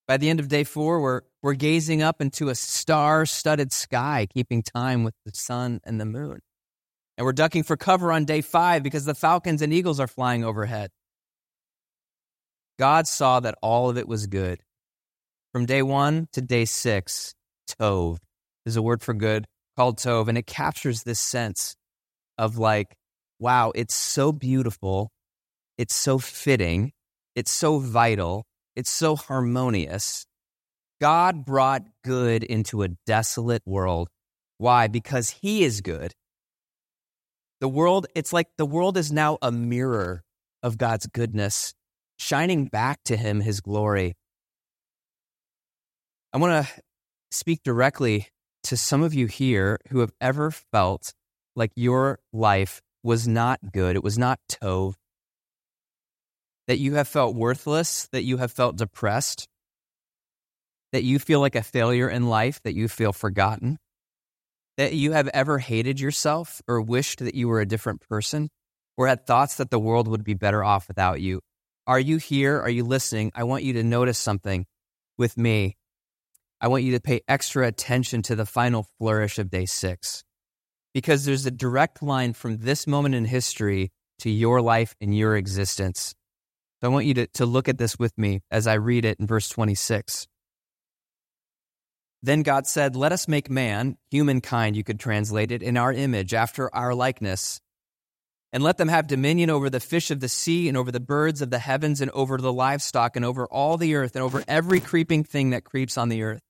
By 0.08 0.17
the 0.17 0.30
end 0.30 0.39
of 0.39 0.47
day 0.47 0.63
four, 0.63 1.02
we're, 1.02 1.21
we're 1.43 1.54
gazing 1.54 2.02
up 2.02 2.19
into 2.19 2.49
a 2.49 2.56
star 2.56 3.25
studded 3.25 3.71
sky, 3.71 4.28
keeping 4.34 4.63
time 4.63 5.04
with 5.04 5.13
the 5.25 5.32
sun 5.36 5.82
and 5.84 6.02
the 6.02 6.06
moon. 6.06 6.39
And 7.17 7.25
we're 7.25 7.34
ducking 7.34 7.63
for 7.63 7.78
cover 7.78 8.12
on 8.12 8.25
day 8.25 8.41
five 8.41 8.82
because 8.82 9.06
the 9.06 9.13
falcons 9.13 9.62
and 9.62 9.73
eagles 9.73 9.99
are 9.99 10.08
flying 10.08 10.43
overhead. 10.43 10.89
God 12.80 13.08
saw 13.08 13.41
that 13.41 13.58
all 13.62 13.89
of 13.89 13.97
it 13.97 14.08
was 14.08 14.25
good. 14.25 14.62
From 15.52 15.65
day 15.65 15.84
one 15.84 16.28
to 16.34 16.41
day 16.41 16.65
six, 16.65 17.36
Tov 17.69 18.17
is 18.65 18.78
a 18.78 18.82
word 18.82 19.02
for 19.02 19.13
good 19.13 19.45
called 19.79 19.97
Tov, 19.97 20.27
and 20.27 20.37
it 20.37 20.45
captures 20.45 21.03
this 21.03 21.21
sense 21.21 21.77
of 22.37 22.57
like 22.57 22.97
wow, 23.39 23.71
it's 23.73 23.95
so 23.95 24.33
beautiful. 24.33 25.09
It's 25.77 25.95
so 25.95 26.19
fitting. 26.19 26.91
It's 27.33 27.49
so 27.49 27.79
vital. 27.79 28.45
It's 28.75 28.91
so 28.91 29.15
harmonious. 29.15 30.25
God 30.99 31.45
brought 31.45 31.83
good 32.03 32.43
into 32.43 32.83
a 32.83 32.89
desolate 33.05 33.61
world. 33.65 34.09
Why? 34.57 34.87
Because 34.87 35.29
He 35.29 35.63
is 35.63 35.79
good. 35.79 36.11
The 37.61 37.69
world, 37.69 38.07
it's 38.13 38.33
like 38.33 38.47
the 38.57 38.65
world 38.65 38.97
is 38.97 39.13
now 39.13 39.37
a 39.41 39.49
mirror 39.49 40.23
of 40.61 40.77
God's 40.77 41.07
goodness, 41.07 41.73
shining 42.17 42.65
back 42.65 42.99
to 43.05 43.15
Him 43.15 43.39
His 43.39 43.61
glory. 43.61 44.17
I 46.33 46.37
want 46.37 46.67
to 46.67 46.81
speak 47.31 47.63
directly 47.63 48.27
to 48.63 48.78
some 48.78 49.02
of 49.02 49.13
you 49.13 49.28
here 49.28 49.80
who 49.89 50.00
have 50.00 50.12
ever 50.19 50.52
felt 50.52 51.13
like 51.56 51.72
your 51.76 52.19
life 52.34 52.82
was 53.04 53.28
not 53.28 53.60
good, 53.72 53.95
it 53.95 54.04
was 54.04 54.17
not 54.17 54.39
Tov, 54.50 54.95
that 56.67 56.78
you 56.78 56.95
have 56.95 57.08
felt 57.08 57.36
worthless, 57.36 58.08
that 58.12 58.24
you 58.24 58.38
have 58.38 58.52
felt 58.52 58.76
depressed, 58.76 59.48
that 60.91 61.04
you 61.04 61.19
feel 61.19 61.39
like 61.39 61.56
a 61.56 61.63
failure 61.63 62.10
in 62.10 62.28
life, 62.30 62.62
that 62.63 62.76
you 62.76 62.88
feel 62.88 63.13
forgotten, 63.13 63.78
that 64.78 64.93
you 64.93 65.12
have 65.12 65.28
ever 65.30 65.60
hated 65.60 66.00
yourself 66.00 66.62
or 66.67 66.82
wished 66.82 67.19
that 67.19 67.36
you 67.36 67.48
were 67.48 67.60
a 67.60 67.65
different 67.65 68.02
person 68.08 68.50
or 68.98 69.08
had 69.08 69.26
thoughts 69.26 69.56
that 69.56 69.72
the 69.72 69.80
world 69.80 70.08
would 70.08 70.24
be 70.24 70.34
better 70.34 70.63
off 70.63 70.88
without 70.88 71.22
you. 71.22 71.41
Are 71.88 72.00
you 72.00 72.17
here? 72.17 72.60
Are 72.62 72.69
you 72.69 72.84
listening? 72.84 73.32
I 73.34 73.45
want 73.45 73.63
you 73.63 73.74
to 73.74 73.84
notice 73.84 74.17
something 74.17 74.65
with 75.17 75.38
me. 75.38 75.76
I 76.62 76.67
want 76.67 76.84
you 76.84 76.91
to 76.93 77.00
pay 77.00 77.22
extra 77.28 77.67
attention 77.67 78.22
to 78.24 78.36
the 78.36 78.45
final 78.45 78.88
flourish 78.98 79.39
of 79.39 79.50
day 79.50 79.65
six 79.65 80.24
because 80.93 81.24
there's 81.24 81.45
a 81.45 81.52
direct 81.52 82.04
line 82.04 82.34
from 82.34 82.58
this 82.58 82.86
moment 82.86 83.15
in 83.15 83.26
history 83.26 83.91
to 84.19 84.30
your 84.30 84.62
life 84.62 84.95
and 85.00 85.15
your 85.15 85.38
existence. 85.38 86.13
So 86.82 86.89
I 86.89 86.91
want 86.91 87.06
you 87.06 87.13
to, 87.15 87.28
to 87.28 87.45
look 87.45 87.69
at 87.69 87.78
this 87.78 87.98
with 87.98 88.17
me 88.17 88.41
as 88.52 88.67
I 88.67 88.74
read 88.74 89.06
it 89.06 89.19
in 89.19 89.28
verse 89.28 89.48
26. 89.50 90.28
Then 92.22 92.43
God 92.43 92.67
said, 92.67 92.95
Let 92.95 93.13
us 93.13 93.28
make 93.28 93.50
man, 93.50 93.98
humankind, 94.12 94.76
you 94.76 94.84
could 94.84 95.00
translate 95.00 95.52
it, 95.52 95.63
in 95.63 95.78
our 95.78 95.93
image, 95.93 96.34
after 96.34 96.74
our 96.76 96.93
likeness. 96.93 97.62
And 98.52 98.63
let 98.63 98.78
them 98.78 98.88
have 98.88 99.08
dominion 99.08 99.50
over 99.50 99.69
the 99.69 99.80
fish 99.80 100.12
of 100.12 100.19
the 100.19 100.28
sea, 100.28 100.67
and 100.67 100.76
over 100.76 100.91
the 100.91 101.00
birds 101.00 101.41
of 101.41 101.50
the 101.50 101.60
heavens, 101.60 102.02
and 102.02 102.12
over 102.12 102.38
the 102.38 102.52
livestock, 102.52 103.15
and 103.15 103.24
over 103.24 103.45
all 103.48 103.78
the 103.78 103.95
earth, 103.95 104.15
and 104.15 104.24
over 104.24 104.43
every 104.48 104.82
creeping 104.82 105.24
thing 105.24 105.52
that 105.52 105.63
creeps 105.63 105.98
on 105.98 106.10
the 106.10 106.24
earth. 106.24 106.41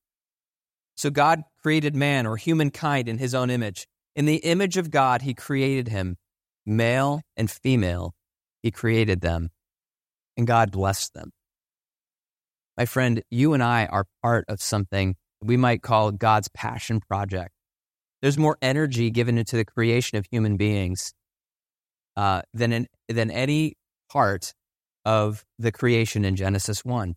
So 1.00 1.10
God 1.10 1.44
created 1.64 1.96
man, 1.96 2.28
or 2.28 2.36
humankind, 2.36 3.08
in 3.08 3.20
his 3.20 3.34
own 3.34 3.50
image. 3.50 3.88
In 4.18 4.26
the 4.26 4.36
image 4.36 4.76
of 4.76 4.92
God, 4.92 5.22
he 5.22 5.34
created 5.34 5.88
him. 5.88 6.18
Male 6.66 7.22
and 7.38 7.50
female, 7.50 8.16
he 8.62 8.70
created 8.70 9.22
them. 9.22 9.48
And 10.36 10.46
God 10.46 10.74
blessed 10.74 11.14
them. 11.14 11.32
My 12.76 12.86
friend, 12.86 13.24
you 13.32 13.54
and 13.54 13.64
I 13.64 13.86
are 13.86 14.08
part 14.22 14.44
of 14.50 14.62
something 14.62 15.16
we 15.42 15.56
might 15.56 15.82
call 15.82 16.12
God's 16.12 16.50
passion 16.54 17.00
project. 17.00 17.52
There's 18.22 18.38
more 18.38 18.58
energy 18.62 19.10
given 19.10 19.38
into 19.38 19.56
the 19.56 19.64
creation 19.64 20.18
of 20.18 20.26
human 20.30 20.58
beings 20.58 21.14
uh, 22.18 22.42
than, 22.54 22.74
in, 22.74 22.88
than 23.08 23.32
any 23.32 23.76
part 24.12 24.54
of 25.06 25.46
the 25.58 25.72
creation 25.72 26.26
in 26.26 26.36
Genesis 26.36 26.84
1. 26.84 27.16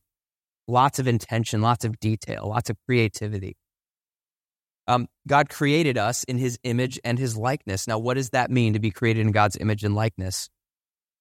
Lots 0.69 1.01
of 1.01 1.09
intention, 1.09 1.63
lots 1.63 1.85
of 1.85 1.99
detail, 1.99 2.47
lots 2.47 2.71
of 2.71 2.77
creativity. 2.87 3.57
Um, 4.89 5.09
God 5.29 5.49
created 5.49 5.97
us 5.97 6.25
in 6.25 6.39
his 6.39 6.59
image 6.65 6.99
and 7.05 7.19
his 7.19 7.37
likeness. 7.37 7.87
Now, 7.87 7.99
what 7.99 8.15
does 8.15 8.31
that 8.31 8.51
mean 8.51 8.73
to 8.73 8.81
be 8.81 8.91
created 8.91 9.21
in 9.21 9.33
God's 9.33 9.57
image 9.57 9.85
and 9.85 9.95
likeness? 9.95 10.49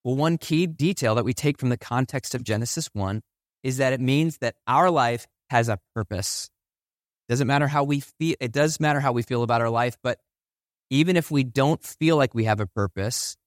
Well, 0.03 0.15
one 0.15 0.37
key 0.37 0.65
detail 0.65 1.15
that 1.15 1.25
we 1.25 1.33
take 1.33 1.59
from 1.59 1.69
the 1.69 1.77
context 1.77 2.33
of 2.33 2.43
Genesis 2.43 2.89
1 2.93 3.21
is 3.63 3.77
that 3.77 3.93
it 3.93 4.01
means 4.01 4.39
that 4.39 4.55
our 4.65 4.89
life 4.89 5.27
has 5.51 5.69
a 5.69 5.79
purpose. 5.93 6.49
Doesn't 7.29 7.47
matter 7.47 7.67
how 7.67 7.83
we 7.83 7.99
feel, 7.99 8.35
it 8.39 8.51
does 8.51 8.79
matter 8.79 8.99
how 8.99 9.11
we 9.11 9.21
feel 9.21 9.43
about 9.43 9.61
our 9.61 9.69
life, 9.69 9.97
but 10.01 10.17
even 10.89 11.15
if 11.15 11.29
we 11.31 11.43
don't 11.43 11.81
feel 11.83 12.17
like 12.17 12.33
we 12.33 12.45
have 12.45 12.59
a 12.59 12.67
purpose, 12.67 13.37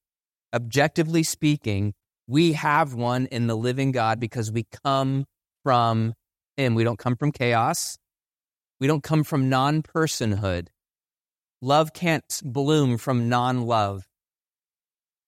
objectively 0.54 1.22
speaking, 1.22 1.92
we 2.26 2.52
have 2.52 2.94
one 2.94 3.26
in 3.26 3.48
the 3.48 3.56
living 3.56 3.92
God 3.92 4.18
because 4.18 4.50
we 4.50 4.64
come 4.84 5.26
from 5.62 6.14
Him. 6.56 6.74
We 6.74 6.84
don't 6.84 6.98
come 6.98 7.16
from 7.16 7.32
chaos. 7.32 7.98
We 8.84 8.88
don't 8.88 9.02
come 9.02 9.24
from 9.24 9.48
non 9.48 9.82
personhood. 9.82 10.68
Love 11.62 11.94
can't 11.94 12.22
bloom 12.44 12.98
from 12.98 13.30
non 13.30 13.62
love. 13.62 14.06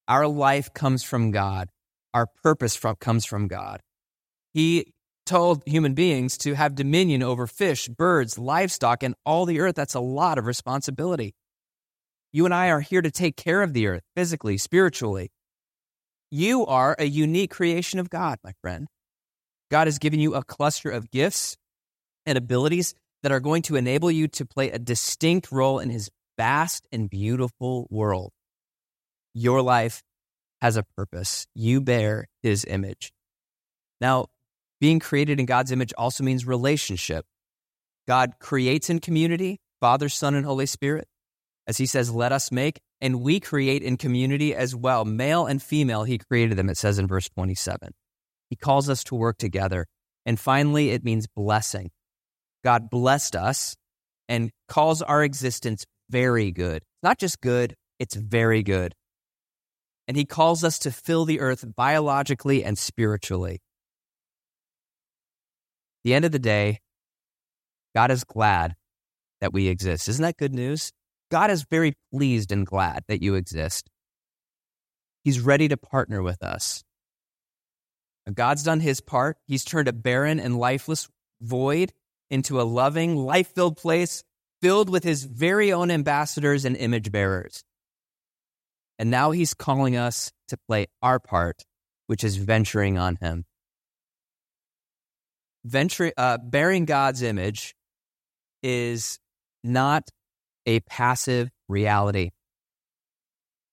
Our 0.06 0.26
life 0.26 0.74
comes 0.74 1.02
from 1.02 1.30
God. 1.30 1.70
Our 2.12 2.26
purpose 2.42 2.76
from, 2.76 2.96
comes 2.96 3.24
from 3.24 3.48
God. 3.48 3.80
He 4.52 4.92
told 5.24 5.62
human 5.64 5.94
beings 5.94 6.36
to 6.40 6.52
have 6.52 6.74
dominion 6.74 7.22
over 7.22 7.46
fish, 7.46 7.88
birds, 7.88 8.38
livestock, 8.38 9.02
and 9.02 9.14
all 9.24 9.46
the 9.46 9.60
earth. 9.60 9.74
That's 9.74 9.94
a 9.94 10.00
lot 10.00 10.36
of 10.36 10.44
responsibility. 10.44 11.34
You 12.34 12.44
and 12.44 12.52
I 12.52 12.68
are 12.68 12.80
here 12.80 13.00
to 13.00 13.10
take 13.10 13.38
care 13.38 13.62
of 13.62 13.72
the 13.72 13.86
earth 13.86 14.02
physically, 14.14 14.58
spiritually. 14.58 15.30
You 16.30 16.66
are 16.66 16.94
a 16.98 17.06
unique 17.06 17.52
creation 17.52 18.00
of 18.00 18.10
God, 18.10 18.36
my 18.44 18.52
friend. 18.60 18.86
God 19.70 19.86
has 19.86 19.98
given 19.98 20.20
you 20.20 20.34
a 20.34 20.44
cluster 20.44 20.90
of 20.90 21.10
gifts 21.10 21.56
and 22.26 22.36
abilities 22.36 22.94
that 23.26 23.32
are 23.32 23.40
going 23.40 23.62
to 23.62 23.74
enable 23.74 24.08
you 24.08 24.28
to 24.28 24.46
play 24.46 24.70
a 24.70 24.78
distinct 24.78 25.50
role 25.50 25.80
in 25.80 25.90
his 25.90 26.08
vast 26.38 26.86
and 26.92 27.10
beautiful 27.10 27.88
world. 27.90 28.30
Your 29.34 29.62
life 29.62 30.04
has 30.60 30.76
a 30.76 30.84
purpose. 30.96 31.48
You 31.52 31.80
bear 31.80 32.28
his 32.44 32.64
image. 32.64 33.12
Now, 34.00 34.26
being 34.80 35.00
created 35.00 35.40
in 35.40 35.46
God's 35.46 35.72
image 35.72 35.92
also 35.98 36.22
means 36.22 36.46
relationship. 36.46 37.26
God 38.06 38.34
creates 38.38 38.90
in 38.90 39.00
community, 39.00 39.58
Father, 39.80 40.08
Son, 40.08 40.36
and 40.36 40.46
Holy 40.46 40.66
Spirit. 40.66 41.08
As 41.66 41.78
he 41.78 41.86
says, 41.86 42.12
let 42.12 42.30
us 42.30 42.52
make, 42.52 42.78
and 43.00 43.22
we 43.22 43.40
create 43.40 43.82
in 43.82 43.96
community 43.96 44.54
as 44.54 44.76
well. 44.76 45.04
Male 45.04 45.46
and 45.46 45.60
female, 45.60 46.04
he 46.04 46.18
created 46.18 46.56
them, 46.56 46.70
it 46.70 46.76
says 46.76 46.96
in 46.96 47.08
verse 47.08 47.28
27. 47.30 47.90
He 48.50 48.54
calls 48.54 48.88
us 48.88 49.02
to 49.02 49.16
work 49.16 49.36
together. 49.36 49.86
And 50.24 50.38
finally, 50.38 50.90
it 50.90 51.02
means 51.02 51.26
blessing. 51.26 51.90
God 52.66 52.90
blessed 52.90 53.36
us 53.36 53.76
and 54.28 54.50
calls 54.68 55.00
our 55.00 55.22
existence 55.22 55.86
very 56.10 56.50
good. 56.50 56.82
Not 57.02 57.18
just 57.18 57.40
good, 57.40 57.76
it's 57.98 58.14
very 58.16 58.62
good. 58.62 58.94
And 60.08 60.16
he 60.16 60.24
calls 60.24 60.64
us 60.64 60.80
to 60.80 60.90
fill 60.90 61.24
the 61.24 61.40
earth 61.40 61.64
biologically 61.76 62.62
and 62.62 62.76
spiritually 62.76 63.60
the 66.06 66.14
end 66.14 66.24
of 66.24 66.30
the 66.30 66.38
day, 66.38 66.78
God 67.92 68.12
is 68.12 68.22
glad 68.22 68.76
that 69.40 69.52
we 69.52 69.66
exist. 69.66 70.08
Isn't 70.08 70.22
that 70.22 70.36
good 70.36 70.54
news? 70.54 70.92
God 71.32 71.50
is 71.50 71.66
very 71.68 71.94
pleased 72.14 72.52
and 72.52 72.64
glad 72.64 73.02
that 73.08 73.22
you 73.22 73.34
exist. 73.34 73.90
He's 75.24 75.40
ready 75.40 75.66
to 75.66 75.76
partner 75.76 76.22
with 76.22 76.44
us. 76.44 76.84
God's 78.32 78.62
done 78.62 78.78
his 78.78 79.00
part. 79.00 79.36
He's 79.48 79.64
turned 79.64 79.88
a 79.88 79.92
barren 79.92 80.38
and 80.38 80.60
lifeless 80.60 81.08
void 81.40 81.92
into 82.30 82.60
a 82.60 82.64
loving, 82.64 83.16
life 83.16 83.54
filled 83.54 83.76
place 83.76 84.22
filled 84.62 84.88
with 84.88 85.04
his 85.04 85.24
very 85.24 85.72
own 85.72 85.90
ambassadors 85.90 86.64
and 86.64 86.76
image 86.76 87.12
bearers. 87.12 87.62
And 88.98 89.10
now 89.10 89.30
he's 89.30 89.54
calling 89.54 89.96
us 89.96 90.32
to 90.48 90.56
play 90.68 90.86
our 91.02 91.20
part, 91.20 91.64
which 92.06 92.24
is 92.24 92.36
venturing 92.36 92.98
on 92.98 93.16
him 93.16 93.44
venture, 95.66 96.12
uh, 96.16 96.38
bearing 96.38 96.84
God's 96.84 97.22
image 97.22 97.74
is 98.62 99.18
not 99.62 100.08
a 100.64 100.80
passive 100.80 101.50
reality. 101.68 102.30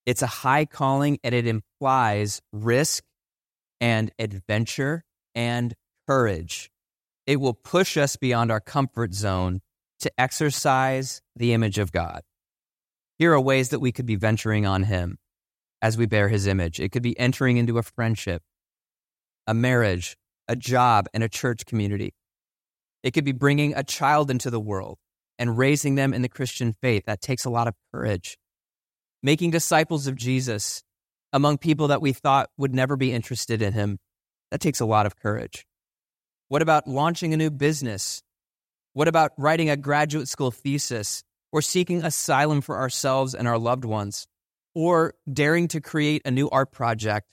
It's 0.05 0.21
a 0.21 0.27
high 0.27 0.65
calling 0.65 1.19
and 1.23 1.33
it 1.33 1.47
implies 1.47 2.41
risk 2.51 3.03
and 3.79 4.11
adventure 4.19 5.03
and 5.33 5.73
courage. 6.07 6.69
It 7.25 7.39
will 7.39 7.53
push 7.53 7.97
us 7.97 8.15
beyond 8.15 8.51
our 8.51 8.59
comfort 8.59 9.13
zone 9.13 9.61
to 9.99 10.11
exercise 10.17 11.21
the 11.35 11.53
image 11.53 11.77
of 11.77 11.91
God. 11.91 12.21
Here 13.17 13.31
are 13.33 13.39
ways 13.39 13.69
that 13.69 13.79
we 13.79 13.91
could 13.91 14.05
be 14.05 14.15
venturing 14.15 14.65
on 14.65 14.83
Him 14.83 15.17
as 15.81 15.97
we 15.97 16.05
bear 16.05 16.27
His 16.27 16.47
image. 16.47 16.79
It 16.79 16.91
could 16.91 17.03
be 17.03 17.17
entering 17.17 17.57
into 17.57 17.77
a 17.77 17.83
friendship, 17.83 18.41
a 19.47 19.53
marriage, 19.53 20.17
a 20.47 20.55
job, 20.55 21.07
and 21.13 21.23
a 21.23 21.29
church 21.29 21.65
community. 21.65 22.13
It 23.03 23.11
could 23.11 23.25
be 23.25 23.31
bringing 23.31 23.73
a 23.75 23.83
child 23.83 24.29
into 24.29 24.49
the 24.49 24.59
world 24.59 24.97
and 25.39 25.57
raising 25.57 25.95
them 25.95 26.13
in 26.13 26.21
the 26.21 26.29
Christian 26.29 26.73
faith. 26.73 27.05
That 27.05 27.21
takes 27.21 27.45
a 27.45 27.49
lot 27.49 27.67
of 27.67 27.75
courage. 27.93 28.37
Making 29.21 29.51
disciples 29.51 30.07
of 30.07 30.15
Jesus 30.15 30.83
among 31.31 31.57
people 31.57 31.87
that 31.87 32.01
we 32.01 32.13
thought 32.13 32.49
would 32.57 32.75
never 32.75 32.95
be 32.95 33.11
interested 33.11 33.61
in 33.61 33.73
him. 33.73 33.99
That 34.51 34.59
takes 34.59 34.79
a 34.79 34.85
lot 34.85 35.05
of 35.05 35.15
courage. 35.15 35.65
What 36.47 36.61
about 36.61 36.87
launching 36.87 37.33
a 37.33 37.37
new 37.37 37.49
business? 37.49 38.21
What 38.93 39.07
about 39.07 39.31
writing 39.37 39.69
a 39.69 39.77
graduate 39.77 40.27
school 40.27 40.51
thesis 40.51 41.23
or 41.51 41.61
seeking 41.61 42.03
asylum 42.03 42.61
for 42.61 42.77
ourselves 42.77 43.33
and 43.33 43.47
our 43.47 43.57
loved 43.57 43.85
ones? 43.85 44.27
Or 44.75 45.13
daring 45.31 45.67
to 45.69 45.81
create 45.81 46.23
a 46.25 46.31
new 46.31 46.49
art 46.49 46.71
project 46.71 47.27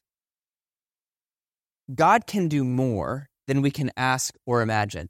God 1.95 2.27
can 2.27 2.49
do 2.49 2.65
more 2.65 3.29
than 3.47 3.63
we 3.63 3.71
can 3.71 3.91
ask 3.97 4.35
or 4.47 4.63
imagine. 4.63 5.09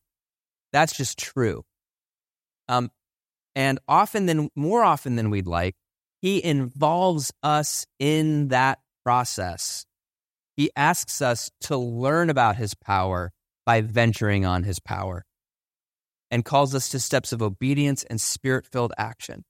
That's 0.72 0.96
just 0.96 1.18
true. 1.18 1.64
Um, 2.68 2.90
and 3.54 3.78
often 3.88 4.26
than 4.26 4.48
more 4.54 4.82
often 4.82 5.16
than 5.16 5.30
we'd 5.30 5.46
like, 5.46 5.74
he 6.22 6.42
involves 6.42 7.32
us 7.42 7.86
in 7.98 8.48
that 8.48 8.78
process. 9.04 9.84
He 10.56 10.70
asks 10.76 11.20
us 11.20 11.50
to 11.62 11.76
learn 11.76 12.30
about 12.30 12.56
his 12.56 12.74
power 12.74 13.32
by 13.64 13.80
venturing 13.80 14.44
on 14.44 14.64
his 14.64 14.78
power 14.80 15.24
and 16.30 16.44
calls 16.44 16.74
us 16.74 16.88
to 16.90 17.00
steps 17.00 17.32
of 17.32 17.42
obedience 17.42 18.04
and 18.04 18.20
spirit 18.20 18.66
filled 18.66 18.92
action. 18.96 19.44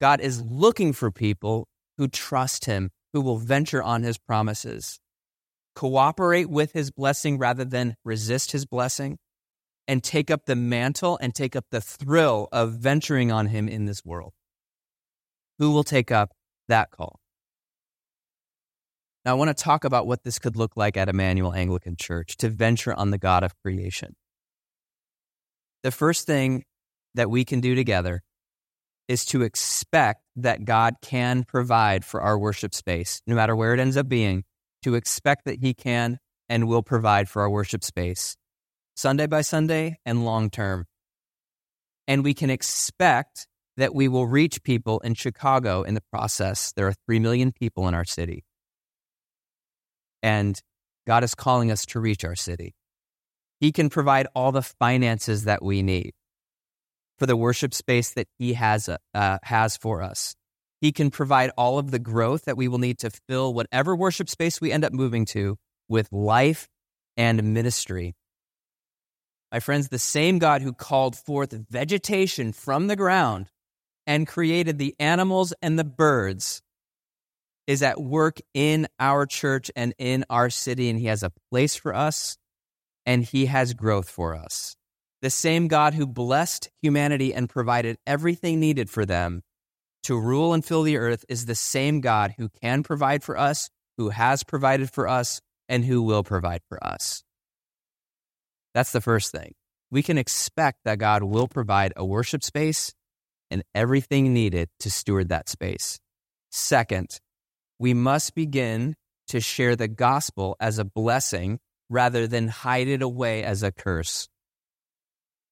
God 0.00 0.20
is 0.20 0.42
looking 0.42 0.92
for 0.92 1.10
people 1.10 1.68
who 1.96 2.08
trust 2.08 2.66
him, 2.66 2.90
who 3.12 3.20
will 3.20 3.38
venture 3.38 3.82
on 3.82 4.02
his 4.02 4.18
promises, 4.18 5.00
cooperate 5.74 6.50
with 6.50 6.72
his 6.72 6.90
blessing 6.90 7.38
rather 7.38 7.64
than 7.64 7.96
resist 8.04 8.52
his 8.52 8.66
blessing, 8.66 9.18
and 9.88 10.02
take 10.02 10.30
up 10.30 10.46
the 10.46 10.56
mantle 10.56 11.18
and 11.20 11.34
take 11.34 11.54
up 11.54 11.66
the 11.70 11.80
thrill 11.80 12.48
of 12.52 12.72
venturing 12.72 13.30
on 13.30 13.46
him 13.46 13.68
in 13.68 13.86
this 13.86 14.04
world. 14.04 14.32
Who 15.58 15.70
will 15.70 15.84
take 15.84 16.10
up 16.10 16.32
that 16.68 16.90
call? 16.90 17.20
Now, 19.26 19.32
I 19.32 19.34
want 19.34 19.48
to 19.48 19.60
talk 19.60 19.82
about 19.82 20.06
what 20.06 20.22
this 20.22 20.38
could 20.38 20.54
look 20.54 20.76
like 20.76 20.96
at 20.96 21.08
Immanuel 21.08 21.52
Anglican 21.52 21.96
Church 21.96 22.36
to 22.36 22.48
venture 22.48 22.94
on 22.94 23.10
the 23.10 23.18
God 23.18 23.42
of 23.42 23.60
creation. 23.60 24.14
The 25.82 25.90
first 25.90 26.28
thing 26.28 26.62
that 27.16 27.28
we 27.28 27.44
can 27.44 27.60
do 27.60 27.74
together 27.74 28.22
is 29.08 29.24
to 29.26 29.42
expect 29.42 30.22
that 30.36 30.64
God 30.64 30.94
can 31.02 31.42
provide 31.42 32.04
for 32.04 32.20
our 32.20 32.38
worship 32.38 32.72
space, 32.72 33.20
no 33.26 33.34
matter 33.34 33.56
where 33.56 33.74
it 33.74 33.80
ends 33.80 33.96
up 33.96 34.08
being, 34.08 34.44
to 34.84 34.94
expect 34.94 35.44
that 35.46 35.58
He 35.58 35.74
can 35.74 36.20
and 36.48 36.68
will 36.68 36.84
provide 36.84 37.28
for 37.28 37.42
our 37.42 37.50
worship 37.50 37.82
space, 37.82 38.36
Sunday 38.94 39.26
by 39.26 39.40
Sunday 39.40 39.98
and 40.06 40.24
long 40.24 40.50
term. 40.50 40.86
And 42.06 42.22
we 42.22 42.32
can 42.32 42.48
expect 42.48 43.48
that 43.76 43.92
we 43.92 44.06
will 44.06 44.28
reach 44.28 44.62
people 44.62 45.00
in 45.00 45.14
Chicago 45.14 45.82
in 45.82 45.94
the 45.94 46.04
process. 46.12 46.72
There 46.76 46.86
are 46.86 46.94
3 47.06 47.18
million 47.18 47.50
people 47.50 47.88
in 47.88 47.94
our 47.94 48.04
city. 48.04 48.44
And 50.26 50.60
God 51.06 51.22
is 51.22 51.36
calling 51.36 51.70
us 51.70 51.86
to 51.86 52.00
reach 52.00 52.24
our 52.24 52.34
city. 52.34 52.74
He 53.60 53.70
can 53.70 53.88
provide 53.88 54.26
all 54.34 54.50
the 54.50 54.60
finances 54.60 55.44
that 55.44 55.62
we 55.62 55.82
need 55.82 56.14
for 57.16 57.26
the 57.26 57.36
worship 57.36 57.72
space 57.72 58.10
that 58.14 58.26
He 58.36 58.54
has, 58.54 58.88
uh, 58.88 59.38
has 59.44 59.76
for 59.76 60.02
us. 60.02 60.34
He 60.80 60.90
can 60.90 61.12
provide 61.12 61.52
all 61.56 61.78
of 61.78 61.92
the 61.92 62.00
growth 62.00 62.46
that 62.46 62.56
we 62.56 62.66
will 62.66 62.78
need 62.78 62.98
to 62.98 63.10
fill 63.28 63.54
whatever 63.54 63.94
worship 63.94 64.28
space 64.28 64.60
we 64.60 64.72
end 64.72 64.84
up 64.84 64.92
moving 64.92 65.26
to 65.26 65.58
with 65.88 66.08
life 66.10 66.66
and 67.16 67.54
ministry. 67.54 68.16
My 69.52 69.60
friends, 69.60 69.90
the 69.90 69.98
same 70.00 70.40
God 70.40 70.60
who 70.60 70.72
called 70.72 71.14
forth 71.14 71.52
vegetation 71.70 72.52
from 72.52 72.88
the 72.88 72.96
ground 72.96 73.46
and 74.08 74.26
created 74.26 74.78
the 74.78 74.96
animals 74.98 75.54
and 75.62 75.78
the 75.78 75.84
birds 75.84 76.62
is 77.66 77.82
at 77.82 78.00
work 78.00 78.38
in 78.54 78.86
our 78.98 79.26
church 79.26 79.70
and 79.74 79.94
in 79.98 80.24
our 80.30 80.50
city, 80.50 80.88
and 80.88 80.98
He 80.98 81.06
has 81.06 81.22
a 81.22 81.32
place 81.50 81.76
for 81.76 81.94
us 81.94 82.38
and 83.06 83.24
He 83.24 83.46
has 83.46 83.72
growth 83.72 84.10
for 84.10 84.34
us. 84.34 84.76
The 85.22 85.30
same 85.30 85.68
God 85.68 85.94
who 85.94 86.06
blessed 86.06 86.68
humanity 86.82 87.32
and 87.32 87.48
provided 87.48 87.96
everything 88.06 88.60
needed 88.60 88.90
for 88.90 89.06
them 89.06 89.42
to 90.02 90.18
rule 90.18 90.52
and 90.52 90.64
fill 90.64 90.82
the 90.82 90.98
earth 90.98 91.24
is 91.28 91.46
the 91.46 91.54
same 91.54 92.00
God 92.00 92.34
who 92.36 92.48
can 92.62 92.82
provide 92.82 93.22
for 93.22 93.38
us, 93.38 93.70
who 93.96 94.10
has 94.10 94.44
provided 94.44 94.90
for 94.90 95.08
us, 95.08 95.40
and 95.68 95.84
who 95.84 96.02
will 96.02 96.22
provide 96.22 96.60
for 96.68 96.84
us. 96.84 97.24
That's 98.74 98.92
the 98.92 99.00
first 99.00 99.32
thing. 99.32 99.54
We 99.90 100.02
can 100.02 100.18
expect 100.18 100.80
that 100.84 100.98
God 100.98 101.22
will 101.22 101.48
provide 101.48 101.92
a 101.96 102.04
worship 102.04 102.44
space 102.44 102.92
and 103.50 103.64
everything 103.74 104.34
needed 104.34 104.68
to 104.80 104.90
steward 104.90 105.30
that 105.30 105.48
space. 105.48 105.98
Second, 106.50 107.20
we 107.78 107.94
must 107.94 108.34
begin 108.34 108.94
to 109.28 109.40
share 109.40 109.76
the 109.76 109.88
gospel 109.88 110.56
as 110.60 110.78
a 110.78 110.84
blessing 110.84 111.58
rather 111.88 112.26
than 112.26 112.48
hide 112.48 112.88
it 112.88 113.02
away 113.02 113.42
as 113.44 113.62
a 113.62 113.72
curse 113.72 114.28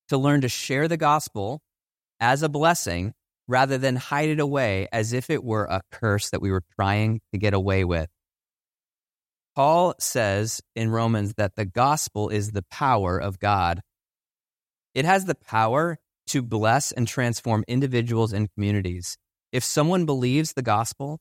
to 0.09 0.19
learn 0.19 0.43
to 0.43 0.49
share 0.49 0.89
the 0.89 0.97
gospel 0.97 1.61
as 2.21 2.43
a 2.43 2.49
blessing 2.49 3.13
rather 3.47 3.79
than 3.79 3.97
hide 3.97 4.29
it 4.29 4.41
away 4.41 4.89
as 4.93 5.13
if 5.13 5.31
it 5.31 5.43
were 5.43 5.65
a 5.65 5.83
curse 5.91 6.31
that 6.31 6.41
we 6.41 6.51
were 6.51 6.63
trying 6.77 7.21
to 7.33 7.39
get 7.39 7.55
away 7.55 7.85
with. 7.85 8.09
Paul 9.55 9.95
says 10.01 10.61
in 10.75 10.91
Romans 10.91 11.35
that 11.37 11.55
the 11.55 11.65
gospel 11.65 12.29
is 12.29 12.51
the 12.51 12.65
power 12.71 13.19
of 13.19 13.39
God. 13.39 13.81
It 14.95 15.05
has 15.05 15.27
the 15.27 15.35
power 15.35 15.99
to 16.29 16.43
bless 16.43 16.91
and 16.91 17.07
transform 17.07 17.65
individuals 17.69 18.33
and 18.33 18.53
communities. 18.55 19.17
If 19.53 19.63
someone 19.63 20.07
believes 20.07 20.53
the 20.53 20.63
gospel 20.63 21.21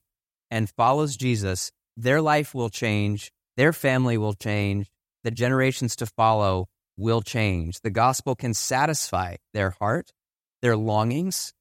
and 0.50 0.70
follows 0.70 1.16
Jesus, 1.16 1.70
their 1.96 2.20
life 2.20 2.54
will 2.54 2.70
change, 2.70 3.32
their 3.56 3.72
family 3.72 4.18
will 4.18 4.34
change, 4.34 4.90
the 5.22 5.30
generations 5.30 5.96
to 5.96 6.06
follow 6.06 6.68
will 6.96 7.22
change. 7.22 7.80
The 7.80 7.90
gospel 7.90 8.34
can 8.34 8.54
satisfy 8.54 9.36
their 9.52 9.70
heart, 9.70 10.12
their 10.62 10.76
longings. 10.76 11.52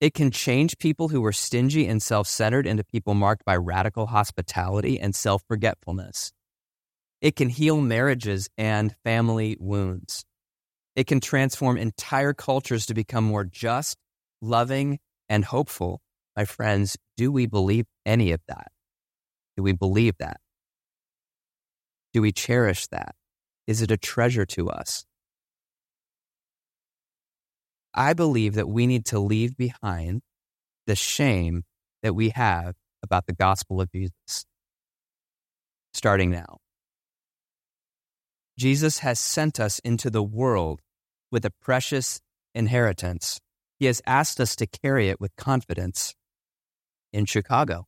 It 0.00 0.14
can 0.14 0.30
change 0.30 0.78
people 0.78 1.08
who 1.08 1.20
were 1.20 1.32
stingy 1.32 1.86
and 1.86 2.02
self 2.02 2.26
centered 2.26 2.66
into 2.66 2.84
people 2.84 3.14
marked 3.14 3.44
by 3.44 3.56
radical 3.56 4.06
hospitality 4.06 4.98
and 4.98 5.14
self 5.14 5.42
forgetfulness. 5.46 6.32
It 7.20 7.36
can 7.36 7.48
heal 7.48 7.80
marriages 7.80 8.48
and 8.58 8.94
family 9.04 9.56
wounds. 9.60 10.24
It 10.96 11.06
can 11.06 11.20
transform 11.20 11.78
entire 11.78 12.34
cultures 12.34 12.86
to 12.86 12.94
become 12.94 13.24
more 13.24 13.44
just, 13.44 13.96
loving, 14.40 14.98
and 15.28 15.44
hopeful. 15.44 16.02
My 16.36 16.44
friends, 16.44 16.96
do 17.22 17.30
we 17.30 17.46
believe 17.46 17.84
any 18.04 18.32
of 18.32 18.40
that? 18.48 18.72
Do 19.56 19.62
we 19.62 19.70
believe 19.70 20.14
that? 20.18 20.38
Do 22.12 22.20
we 22.20 22.32
cherish 22.32 22.88
that? 22.88 23.14
Is 23.68 23.80
it 23.80 23.92
a 23.92 23.96
treasure 23.96 24.44
to 24.46 24.68
us? 24.70 25.04
I 27.94 28.12
believe 28.12 28.54
that 28.54 28.68
we 28.68 28.88
need 28.88 29.06
to 29.06 29.20
leave 29.20 29.56
behind 29.56 30.22
the 30.88 30.96
shame 30.96 31.62
that 32.02 32.16
we 32.16 32.30
have 32.30 32.74
about 33.04 33.26
the 33.26 33.34
gospel 33.34 33.80
of 33.80 33.92
Jesus, 33.92 34.44
starting 35.94 36.32
now. 36.32 36.58
Jesus 38.58 38.98
has 38.98 39.20
sent 39.20 39.60
us 39.60 39.78
into 39.84 40.10
the 40.10 40.24
world 40.24 40.80
with 41.30 41.44
a 41.44 41.52
precious 41.62 42.20
inheritance. 42.52 43.38
He 43.78 43.86
has 43.86 44.02
asked 44.08 44.40
us 44.40 44.56
to 44.56 44.66
carry 44.66 45.08
it 45.08 45.20
with 45.20 45.36
confidence 45.36 46.16
in 47.12 47.26
Chicago. 47.26 47.86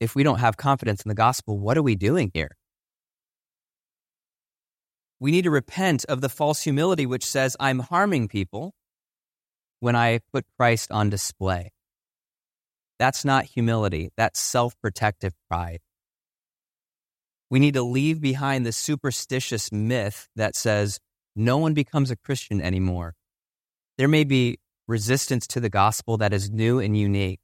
If 0.00 0.14
we 0.14 0.22
don't 0.22 0.40
have 0.40 0.56
confidence 0.56 1.02
in 1.02 1.08
the 1.08 1.14
gospel, 1.14 1.58
what 1.58 1.78
are 1.78 1.82
we 1.82 1.94
doing 1.94 2.30
here? 2.34 2.56
we 5.22 5.30
need 5.30 5.44
to 5.44 5.52
repent 5.52 6.04
of 6.06 6.20
the 6.20 6.28
false 6.28 6.62
humility 6.62 7.06
which 7.06 7.24
says, 7.24 7.56
I'm 7.60 7.78
harming 7.78 8.26
people 8.26 8.74
when 9.78 9.94
I 9.94 10.18
put 10.32 10.44
Christ 10.58 10.90
on 10.90 11.10
display. 11.10 11.70
That's 12.98 13.24
not 13.24 13.44
humility, 13.44 14.10
that's 14.16 14.40
self 14.40 14.74
protective 14.82 15.32
pride. 15.48 15.78
We 17.50 17.60
need 17.60 17.74
to 17.74 17.84
leave 17.84 18.20
behind 18.20 18.66
the 18.66 18.72
superstitious 18.72 19.70
myth 19.70 20.26
that 20.34 20.56
says 20.56 20.98
no 21.36 21.56
one 21.56 21.72
becomes 21.72 22.10
a 22.10 22.16
Christian 22.16 22.60
anymore. 22.60 23.14
There 23.98 24.08
may 24.08 24.24
be 24.24 24.58
resistance 24.92 25.46
to 25.46 25.58
the 25.58 25.70
gospel 25.70 26.18
that 26.18 26.34
is 26.34 26.50
new 26.50 26.78
and 26.78 26.94
unique, 26.96 27.40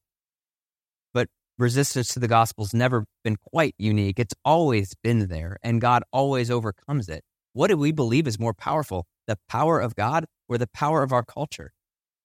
but 1.14 1.28
resistance 1.58 2.12
to 2.12 2.20
the 2.20 2.28
gospel's 2.28 2.74
never 2.74 3.06
been 3.24 3.36
quite 3.36 3.74
unique. 3.78 4.18
It's 4.18 4.34
always 4.44 4.94
been 5.02 5.28
there, 5.28 5.56
and 5.62 5.80
God 5.80 6.02
always 6.12 6.50
overcomes 6.50 7.08
it. 7.08 7.24
What 7.54 7.68
do 7.68 7.78
we 7.78 7.90
believe 7.90 8.28
is 8.28 8.38
more 8.38 8.52
powerful, 8.52 9.06
the 9.26 9.38
power 9.48 9.80
of 9.80 9.96
God 9.96 10.26
or 10.46 10.58
the 10.58 10.66
power 10.66 11.02
of 11.02 11.10
our 11.10 11.24
culture? 11.24 11.72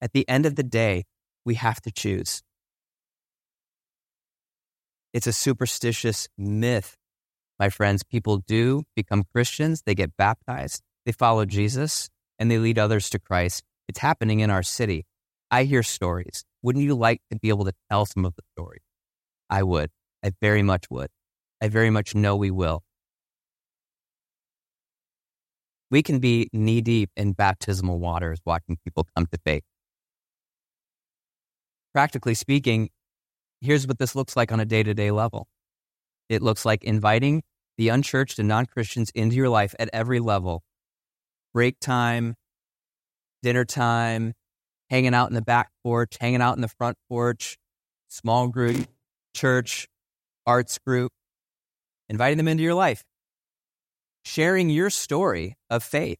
At 0.01 0.11
the 0.11 0.27
end 0.27 0.45
of 0.45 0.57
the 0.57 0.63
day, 0.83 1.05
we 1.45 1.55
have 1.55 1.79
to 1.83 1.91
choose. 1.91 2.43
It's 5.13 5.27
a 5.27 5.33
superstitious 5.33 6.27
myth, 6.37 6.97
my 7.57 7.69
friends. 7.69 8.03
People 8.03 8.43
do 8.45 8.83
become 8.93 9.23
Christians, 9.33 9.83
they 9.85 9.95
get 9.95 10.17
baptized, 10.17 10.81
they 11.05 11.13
follow 11.13 11.45
Jesus, 11.45 12.09
and 12.37 12.51
they 12.51 12.57
lead 12.57 12.77
others 12.77 13.09
to 13.11 13.19
Christ. 13.19 13.63
It's 13.87 13.99
happening 13.99 14.41
in 14.41 14.49
our 14.49 14.63
city. 14.63 15.05
I 15.53 15.65
hear 15.65 15.83
stories. 15.83 16.45
Wouldn't 16.63 16.83
you 16.83 16.95
like 16.95 17.21
to 17.31 17.37
be 17.37 17.49
able 17.49 17.65
to 17.65 17.73
tell 17.91 18.07
some 18.07 18.25
of 18.25 18.33
the 18.35 18.41
stories? 18.55 18.81
I 19.51 19.61
would. 19.61 19.91
I 20.23 20.31
very 20.41 20.63
much 20.63 20.89
would. 20.89 21.09
I 21.61 21.67
very 21.67 21.91
much 21.91 22.15
know 22.15 22.35
we 22.35 22.49
will 22.49 22.81
we 25.91 26.01
can 26.01 26.17
be 26.17 26.49
knee 26.53 26.81
deep 26.81 27.11
in 27.15 27.33
baptismal 27.33 27.99
waters 27.99 28.39
watching 28.47 28.79
people 28.83 29.05
come 29.15 29.27
to 29.27 29.37
faith. 29.45 29.61
Practically 31.93 32.33
speaking, 32.33 32.89
here's 33.61 33.85
what 33.85 33.99
this 33.99 34.15
looks 34.15 34.35
like 34.35 34.51
on 34.51 34.59
a 34.59 34.65
day 34.65 34.81
to 34.81 34.95
day 34.95 35.11
level 35.11 35.47
it 36.29 36.41
looks 36.41 36.65
like 36.65 36.83
inviting 36.83 37.43
the 37.77 37.89
unchurched 37.89 38.39
and 38.39 38.47
non 38.47 38.65
Christians 38.65 39.11
into 39.13 39.35
your 39.35 39.49
life 39.49 39.75
at 39.77 39.87
every 39.93 40.19
level 40.19 40.63
break 41.53 41.79
time, 41.79 42.33
dinner 43.43 43.65
time, 43.65 44.33
hanging 44.93 45.13
out 45.13 45.29
in 45.29 45.35
the 45.35 45.41
back 45.41 45.71
porch, 45.83 46.17
hanging 46.21 46.41
out 46.41 46.55
in 46.55 46.61
the 46.61 46.67
front 46.69 46.95
porch, 47.09 47.57
small 48.07 48.47
group, 48.47 48.87
church, 49.35 49.87
arts 50.45 50.77
group, 50.77 51.11
inviting 52.07 52.37
them 52.37 52.47
into 52.47 52.63
your 52.63 52.75
life 52.75 53.03
sharing 54.23 54.69
your 54.69 54.89
story 54.89 55.55
of 55.69 55.83
faith, 55.83 56.17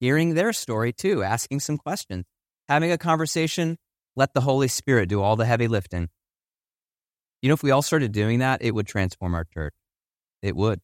hearing 0.00 0.34
their 0.34 0.52
story 0.52 0.92
too, 0.92 1.22
asking 1.22 1.60
some 1.60 1.78
questions. 1.78 2.24
having 2.68 2.90
a 2.90 2.98
conversation, 2.98 3.78
let 4.16 4.34
the 4.34 4.40
Holy 4.40 4.66
Spirit 4.66 5.08
do 5.08 5.22
all 5.22 5.36
the 5.36 5.46
heavy 5.46 5.68
lifting. 5.68 6.08
You 7.40 7.48
know, 7.48 7.54
if 7.54 7.62
we 7.62 7.70
all 7.70 7.82
started 7.82 8.10
doing 8.10 8.40
that, 8.40 8.60
it 8.60 8.72
would 8.72 8.88
transform 8.88 9.36
our 9.36 9.44
church. 9.44 9.74
It 10.42 10.56
would. 10.56 10.80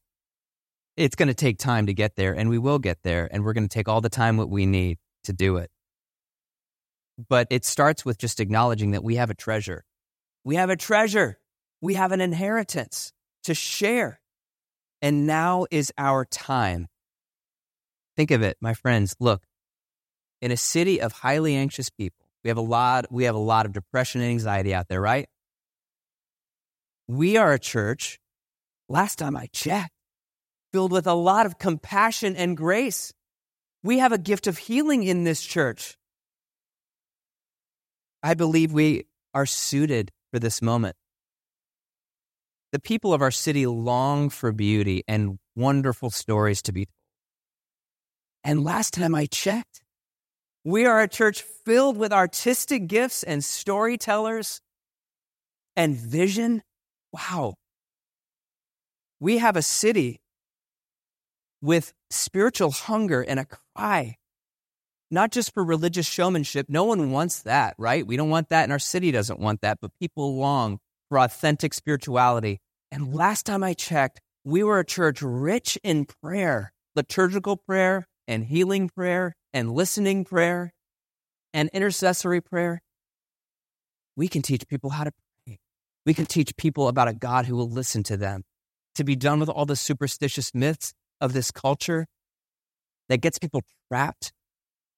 It's 0.96 1.16
going 1.16 1.26
to 1.26 1.34
take 1.34 1.58
time 1.58 1.86
to 1.86 1.94
get 1.94 2.14
there, 2.14 2.34
and 2.34 2.48
we 2.48 2.58
will 2.58 2.78
get 2.78 2.98
there, 3.02 3.28
and 3.32 3.44
we're 3.44 3.52
going 3.52 3.68
to 3.68 3.74
take 3.74 3.88
all 3.88 4.00
the 4.00 4.08
time 4.08 4.36
what 4.36 4.48
we 4.48 4.64
need 4.64 4.98
to 5.24 5.32
do 5.32 5.56
it. 5.56 5.70
But 7.18 7.46
it 7.50 7.64
starts 7.64 8.04
with 8.04 8.18
just 8.18 8.40
acknowledging 8.40 8.92
that 8.92 9.04
we 9.04 9.16
have 9.16 9.30
a 9.30 9.34
treasure. 9.34 9.84
We 10.44 10.56
have 10.56 10.70
a 10.70 10.76
treasure. 10.76 11.38
We 11.80 11.94
have 11.94 12.12
an 12.12 12.20
inheritance 12.20 13.12
to 13.44 13.54
share. 13.54 14.20
And 15.00 15.26
now 15.26 15.66
is 15.70 15.92
our 15.98 16.24
time. 16.24 16.88
Think 18.16 18.30
of 18.30 18.42
it, 18.42 18.56
my 18.60 18.74
friends. 18.74 19.14
Look, 19.18 19.42
in 20.40 20.50
a 20.50 20.56
city 20.56 21.00
of 21.00 21.12
highly 21.12 21.54
anxious 21.54 21.90
people, 21.90 22.26
we 22.44 22.48
have 22.48 22.58
a 22.58 22.62
lot, 22.62 23.06
we 23.10 23.24
have 23.24 23.34
a 23.34 23.38
lot 23.38 23.66
of 23.66 23.72
depression 23.72 24.20
and 24.20 24.30
anxiety 24.30 24.74
out 24.74 24.88
there, 24.88 25.00
right? 25.00 25.28
We 27.08 27.36
are 27.36 27.52
a 27.52 27.58
church, 27.58 28.18
last 28.88 29.18
time 29.18 29.36
I 29.36 29.46
checked, 29.52 29.92
filled 30.72 30.92
with 30.92 31.06
a 31.06 31.14
lot 31.14 31.46
of 31.46 31.58
compassion 31.58 32.36
and 32.36 32.56
grace. 32.56 33.12
We 33.82 33.98
have 33.98 34.12
a 34.12 34.18
gift 34.18 34.46
of 34.46 34.58
healing 34.58 35.02
in 35.02 35.24
this 35.24 35.42
church. 35.42 35.96
I 38.22 38.34
believe 38.34 38.72
we 38.72 39.06
are 39.34 39.46
suited 39.46 40.10
for 40.32 40.38
this 40.38 40.62
moment. 40.62 40.96
The 42.70 42.78
people 42.78 43.12
of 43.12 43.20
our 43.20 43.30
city 43.30 43.66
long 43.66 44.30
for 44.30 44.52
beauty 44.52 45.02
and 45.06 45.38
wonderful 45.56 46.10
stories 46.10 46.62
to 46.62 46.72
be 46.72 46.86
told. 46.86 46.94
And 48.44 48.64
last 48.64 48.94
time 48.94 49.14
I 49.14 49.26
checked, 49.26 49.82
we 50.64 50.86
are 50.86 51.00
a 51.00 51.08
church 51.08 51.42
filled 51.42 51.96
with 51.96 52.12
artistic 52.12 52.86
gifts 52.86 53.22
and 53.22 53.44
storytellers 53.44 54.60
and 55.76 55.96
vision. 55.96 56.62
Wow. 57.12 57.54
We 59.20 59.38
have 59.38 59.56
a 59.56 59.62
city 59.62 60.20
with 61.60 61.92
spiritual 62.10 62.70
hunger 62.70 63.22
and 63.22 63.38
a 63.38 63.46
cry 63.76 64.16
not 65.12 65.30
just 65.30 65.52
for 65.52 65.62
religious 65.62 66.06
showmanship. 66.06 66.66
No 66.70 66.84
one 66.84 67.10
wants 67.10 67.42
that, 67.42 67.74
right? 67.76 68.06
We 68.06 68.16
don't 68.16 68.30
want 68.30 68.48
that, 68.48 68.62
and 68.62 68.72
our 68.72 68.78
city 68.78 69.12
doesn't 69.12 69.38
want 69.38 69.60
that, 69.60 69.78
but 69.80 69.90
people 70.00 70.36
long 70.36 70.78
for 71.10 71.18
authentic 71.18 71.74
spirituality. 71.74 72.60
And 72.90 73.14
last 73.14 73.44
time 73.44 73.62
I 73.62 73.74
checked, 73.74 74.20
we 74.42 74.64
were 74.64 74.80
a 74.80 74.84
church 74.84 75.20
rich 75.20 75.78
in 75.84 76.06
prayer, 76.06 76.72
liturgical 76.96 77.58
prayer, 77.58 78.06
and 78.26 78.44
healing 78.44 78.88
prayer, 78.88 79.36
and 79.52 79.72
listening 79.72 80.24
prayer, 80.24 80.72
and 81.52 81.68
intercessory 81.74 82.40
prayer. 82.40 82.80
We 84.16 84.28
can 84.28 84.40
teach 84.40 84.66
people 84.66 84.90
how 84.90 85.04
to 85.04 85.12
pray. 85.46 85.58
We 86.06 86.14
can 86.14 86.24
teach 86.24 86.56
people 86.56 86.88
about 86.88 87.08
a 87.08 87.14
God 87.14 87.44
who 87.44 87.56
will 87.56 87.70
listen 87.70 88.02
to 88.04 88.16
them. 88.16 88.44
To 88.96 89.04
be 89.04 89.16
done 89.16 89.40
with 89.40 89.48
all 89.48 89.66
the 89.66 89.76
superstitious 89.76 90.54
myths 90.54 90.92
of 91.20 91.32
this 91.34 91.50
culture 91.50 92.06
that 93.08 93.20
gets 93.20 93.38
people 93.38 93.62
trapped 93.90 94.32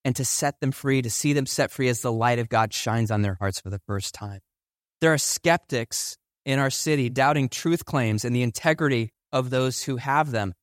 and 0.05 0.15
to 0.17 0.25
set 0.25 0.61
them 0.61 0.73
free, 0.73 1.03
to 1.03 1.11
see 1.11 1.33
them 1.33 1.47
set 1.47 1.71
free 1.71 1.89
as 1.89 2.01
the 2.01 2.13
light 2.13 2.39
of 2.39 2.49
God 2.49 2.73
shines 2.73 3.11
on 3.11 3.23
their 3.23 3.37
hearts 3.41 3.61
for 3.61 3.71
the 3.71 3.81
first 3.87 4.15
time. 4.15 4.41
There 5.01 5.13
are 5.13 5.19
skeptics 5.19 6.17
in 6.45 6.59
our 6.59 6.71
city 6.71 7.09
doubting 7.09 7.49
truth 7.49 7.85
claims 7.85 8.25
and 8.25 8.35
the 8.35 8.43
integrity 8.43 9.13
of 9.33 9.51
those 9.51 9.83
who 9.83 9.97
have 9.97 10.31
them. 10.31 10.55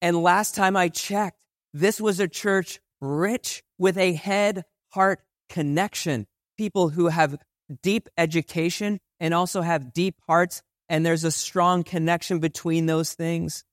And 0.00 0.22
last 0.22 0.54
time 0.54 0.76
I 0.76 0.88
checked, 0.88 1.38
this 1.72 2.00
was 2.00 2.20
a 2.20 2.28
church 2.28 2.80
rich 3.00 3.62
with 3.78 3.98
a 3.98 4.12
head 4.12 4.64
heart 4.90 5.20
connection. 5.48 6.26
People 6.56 6.90
who 6.90 7.08
have 7.08 7.36
deep 7.82 8.08
education 8.16 9.00
and 9.20 9.34
also 9.34 9.60
have 9.60 9.92
deep 9.92 10.16
hearts, 10.26 10.62
and 10.88 11.04
there's 11.04 11.24
a 11.24 11.30
strong 11.30 11.84
connection 11.84 12.38
between 12.38 12.86
those 12.86 13.12
things. 13.12 13.64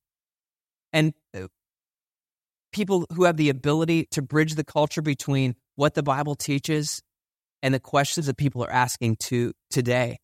And 0.91 1.13
people 2.75 3.05
who 3.13 3.23
have 3.23 3.37
the 3.37 3.47
ability 3.47 4.05
to 4.11 4.21
bridge 4.21 4.55
the 4.55 4.63
culture 4.63 5.01
between 5.01 5.55
what 5.77 5.93
the 5.93 6.03
Bible 6.03 6.35
teaches 6.35 7.01
and 7.63 7.73
the 7.73 7.79
questions 7.79 8.25
that 8.27 8.35
people 8.35 8.61
are 8.61 8.71
asking 8.71 9.15
to 9.15 9.53
today 9.71 10.19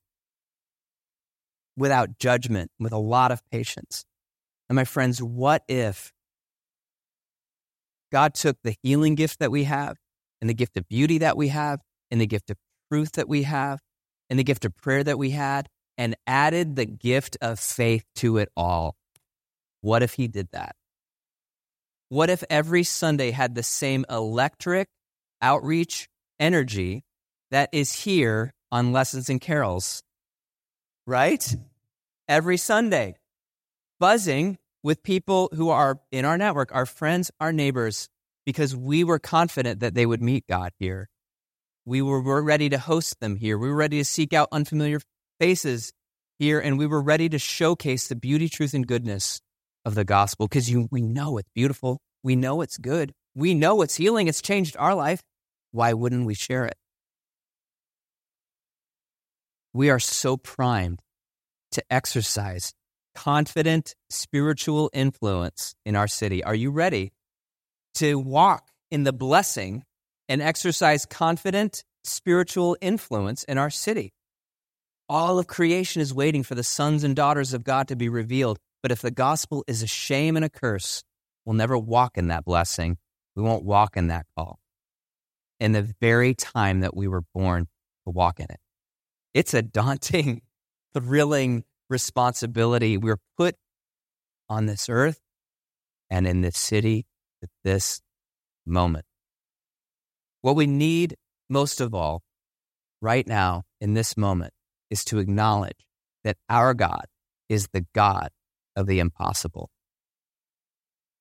without 1.77 2.19
judgment, 2.19 2.69
with 2.77 2.91
a 2.91 2.97
lot 2.97 3.31
of 3.31 3.41
patience. 3.51 4.03
And 4.67 4.75
my 4.75 4.83
friends, 4.83 5.23
what 5.23 5.63
if 5.69 6.11
God 8.11 8.33
took 8.33 8.57
the 8.65 8.75
healing 8.83 9.15
gift 9.15 9.39
that 9.39 9.49
we 9.49 9.63
have, 9.63 9.95
and 10.41 10.49
the 10.49 10.53
gift 10.53 10.75
of 10.75 10.89
beauty 10.89 11.19
that 11.19 11.37
we 11.37 11.47
have, 11.47 11.79
and 12.11 12.19
the 12.19 12.27
gift 12.27 12.49
of 12.49 12.57
truth 12.91 13.13
that 13.13 13.29
we 13.29 13.43
have, 13.43 13.79
and 14.29 14.37
the 14.37 14.43
gift 14.43 14.65
of 14.65 14.75
prayer 14.75 15.05
that 15.05 15.17
we 15.17 15.29
had, 15.29 15.69
and 15.97 16.17
added 16.27 16.75
the 16.75 16.85
gift 16.85 17.37
of 17.41 17.61
faith 17.61 18.03
to 18.15 18.35
it 18.37 18.49
all? 18.57 18.97
What 19.79 20.03
if 20.03 20.15
He 20.15 20.27
did 20.27 20.49
that? 20.51 20.75
What 22.11 22.29
if 22.29 22.43
every 22.49 22.83
Sunday 22.83 23.31
had 23.31 23.55
the 23.55 23.63
same 23.63 24.03
electric 24.09 24.89
outreach 25.41 26.09
energy 26.41 27.05
that 27.51 27.69
is 27.71 27.93
here 27.93 28.51
on 28.69 28.91
Lessons 28.91 29.29
and 29.29 29.39
Carols? 29.39 30.03
Right? 31.07 31.55
Every 32.27 32.57
Sunday, 32.57 33.15
buzzing 33.97 34.57
with 34.83 35.03
people 35.03 35.51
who 35.53 35.69
are 35.69 36.01
in 36.11 36.25
our 36.25 36.37
network, 36.37 36.75
our 36.75 36.85
friends, 36.85 37.31
our 37.39 37.53
neighbors, 37.53 38.09
because 38.45 38.75
we 38.75 39.05
were 39.05 39.17
confident 39.17 39.79
that 39.79 39.93
they 39.93 40.05
would 40.05 40.21
meet 40.21 40.45
God 40.47 40.73
here. 40.79 41.07
We 41.85 42.01
were, 42.01 42.21
were 42.21 42.43
ready 42.43 42.67
to 42.67 42.77
host 42.77 43.21
them 43.21 43.37
here. 43.37 43.57
We 43.57 43.69
were 43.69 43.77
ready 43.77 43.99
to 43.99 44.05
seek 44.05 44.33
out 44.33 44.49
unfamiliar 44.51 44.99
faces 45.39 45.93
here, 46.39 46.59
and 46.59 46.77
we 46.77 46.87
were 46.87 47.01
ready 47.01 47.29
to 47.29 47.39
showcase 47.39 48.09
the 48.09 48.17
beauty, 48.17 48.49
truth, 48.49 48.73
and 48.73 48.85
goodness 48.85 49.39
of 49.85 49.95
the 49.95 50.05
gospel 50.05 50.47
because 50.47 50.73
we 50.91 51.01
know 51.01 51.37
it's 51.37 51.49
beautiful. 51.53 51.99
We 52.23 52.35
know 52.35 52.61
it's 52.61 52.77
good. 52.77 53.13
We 53.35 53.53
know 53.53 53.81
it's 53.81 53.95
healing. 53.95 54.27
It's 54.27 54.41
changed 54.41 54.75
our 54.77 54.93
life. 54.93 55.21
Why 55.71 55.93
wouldn't 55.93 56.25
we 56.25 56.33
share 56.33 56.65
it? 56.65 56.75
We 59.73 59.89
are 59.89 59.99
so 59.99 60.37
primed 60.37 61.01
to 61.71 61.83
exercise 61.89 62.73
confident 63.15 63.95
spiritual 64.09 64.89
influence 64.93 65.75
in 65.85 65.95
our 65.95 66.07
city. 66.07 66.43
Are 66.43 66.55
you 66.55 66.71
ready 66.71 67.11
to 67.95 68.19
walk 68.19 68.67
in 68.89 69.03
the 69.03 69.13
blessing 69.13 69.83
and 70.27 70.41
exercise 70.41 71.05
confident 71.05 71.83
spiritual 72.03 72.77
influence 72.81 73.43
in 73.45 73.57
our 73.57 73.69
city? 73.69 74.11
All 75.07 75.39
of 75.39 75.47
creation 75.47 76.01
is 76.01 76.13
waiting 76.13 76.43
for 76.43 76.55
the 76.55 76.63
sons 76.63 77.03
and 77.03 77.15
daughters 77.15 77.53
of 77.53 77.63
God 77.63 77.87
to 77.89 77.95
be 77.95 78.09
revealed. 78.09 78.59
But 78.81 78.91
if 78.91 79.01
the 79.01 79.11
gospel 79.11 79.63
is 79.67 79.83
a 79.83 79.87
shame 79.87 80.35
and 80.35 80.45
a 80.45 80.49
curse, 80.49 81.03
we'll 81.45 81.55
never 81.55 81.77
walk 81.77 82.17
in 82.17 82.27
that 82.27 82.45
blessing. 82.45 82.97
We 83.35 83.43
won't 83.43 83.63
walk 83.63 83.95
in 83.95 84.07
that 84.07 84.25
call. 84.35 84.59
In 85.59 85.73
the 85.73 85.93
very 86.01 86.33
time 86.33 86.79
that 86.79 86.95
we 86.95 87.07
were 87.07 87.23
born 87.33 87.67
to 88.05 88.09
walk 88.09 88.39
in 88.39 88.47
it. 88.49 88.59
It's 89.33 89.53
a 89.53 89.61
daunting, 89.61 90.41
thrilling 90.93 91.63
responsibility. 91.89 92.97
We're 92.97 93.19
put 93.37 93.55
on 94.49 94.65
this 94.65 94.89
earth 94.89 95.19
and 96.09 96.27
in 96.27 96.41
this 96.41 96.57
city 96.57 97.05
at 97.43 97.49
this 97.63 98.01
moment. 98.65 99.05
What 100.41 100.55
we 100.55 100.65
need 100.65 101.15
most 101.49 101.81
of 101.81 101.93
all 101.93 102.23
right 103.01 103.27
now 103.27 103.63
in 103.79 103.93
this 103.93 104.17
moment 104.17 104.53
is 104.89 105.05
to 105.05 105.19
acknowledge 105.19 105.85
that 106.23 106.37
our 106.49 106.73
God 106.73 107.05
is 107.47 107.67
the 107.71 107.85
God 107.93 108.29
of 108.75 108.87
the 108.87 108.99
impossible 108.99 109.69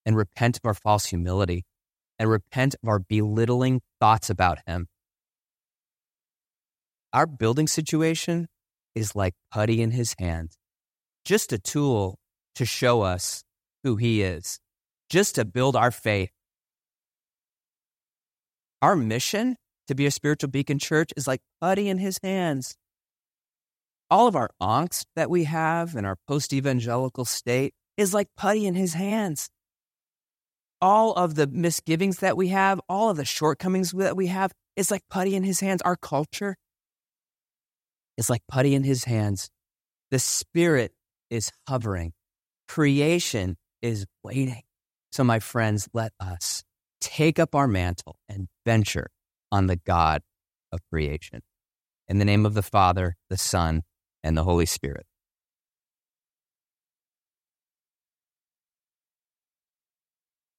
and 0.07 0.17
repent 0.17 0.57
of 0.57 0.63
our 0.65 0.75
false 0.75 1.07
humility 1.07 1.65
and 2.19 2.31
repent 2.31 2.75
of 2.83 2.89
our 2.89 2.99
belittling 2.99 3.81
thoughts 4.01 4.31
about 4.31 4.59
Him. 4.67 4.89
Our 7.13 7.27
building 7.27 7.67
situation 7.67 8.47
is 8.95 9.17
like 9.17 9.35
putty 9.51 9.83
in 9.83 9.91
His 9.91 10.15
hand, 10.19 10.57
just 11.25 11.53
a 11.53 11.59
tool 11.59 12.19
to 12.55 12.65
show 12.65 13.03
us 13.03 13.43
who 13.85 13.97
He 13.97 14.23
is, 14.23 14.61
just 15.09 15.35
to 15.37 15.45
build 15.45 15.77
our 15.77 15.91
faith. 15.91 16.31
Our 18.83 18.97
mission 18.97 19.57
to 19.89 19.95
be 19.95 20.07
a 20.07 20.11
spiritual 20.11 20.51
beacon 20.51 20.79
church 20.79 21.11
is 21.17 21.27
like 21.27 21.41
putty 21.61 21.89
in 21.89 21.99
His 21.99 22.19
hands 22.23 22.77
all 24.11 24.27
of 24.27 24.37
our 24.37 24.51
angst 24.61 25.05
that 25.15 25.31
we 25.31 25.45
have 25.45 25.95
in 25.95 26.05
our 26.05 26.17
post 26.27 26.53
evangelical 26.53 27.25
state 27.25 27.75
is 27.97 28.13
like 28.13 28.29
putty 28.37 28.67
in 28.67 28.75
his 28.75 28.95
hands. 28.95 29.49
All 30.83 31.13
of 31.13 31.35
the 31.35 31.47
misgivings 31.47 32.19
that 32.19 32.37
we 32.37 32.49
have, 32.49 32.81
all 32.89 33.11
of 33.11 33.17
the 33.17 33.25
shortcomings 33.25 33.93
that 33.93 34.17
we 34.17 34.29
have, 34.29 34.53
is 34.77 34.91
like 34.91 35.03
putty 35.11 35.37
in 35.37 35.45
his 35.45 35.61
hands. 35.61 35.83
Our 35.83 35.97
culture 35.97 36.57
is 38.17 38.31
like 38.31 38.43
putty 38.49 38.75
in 38.75 38.83
his 38.83 39.05
hands. 39.05 39.51
The 40.11 40.19
Spirit 40.19 40.93
is 41.29 41.53
hovering, 41.69 42.13
creation 42.67 43.57
is 43.83 44.07
waiting. 44.25 44.63
So, 45.13 45.23
my 45.23 45.39
friends, 45.39 45.89
let 45.93 46.13
us 46.19 46.63
take 47.01 47.39
up 47.39 47.55
our 47.55 47.69
mantle 47.69 48.17
and 48.29 48.49
venture 48.65 49.11
on 49.53 49.67
the 49.67 49.77
God 49.77 50.23
of 50.73 50.81
creation. 50.91 51.41
In 52.09 52.19
the 52.19 52.25
name 52.25 52.47
of 52.47 52.55
the 52.55 52.63
Father, 52.63 53.17
the 53.29 53.37
Son, 53.37 53.83
and 54.23 54.37
the 54.37 54.45
Holy 54.45 54.67
Spirit. 54.67 55.07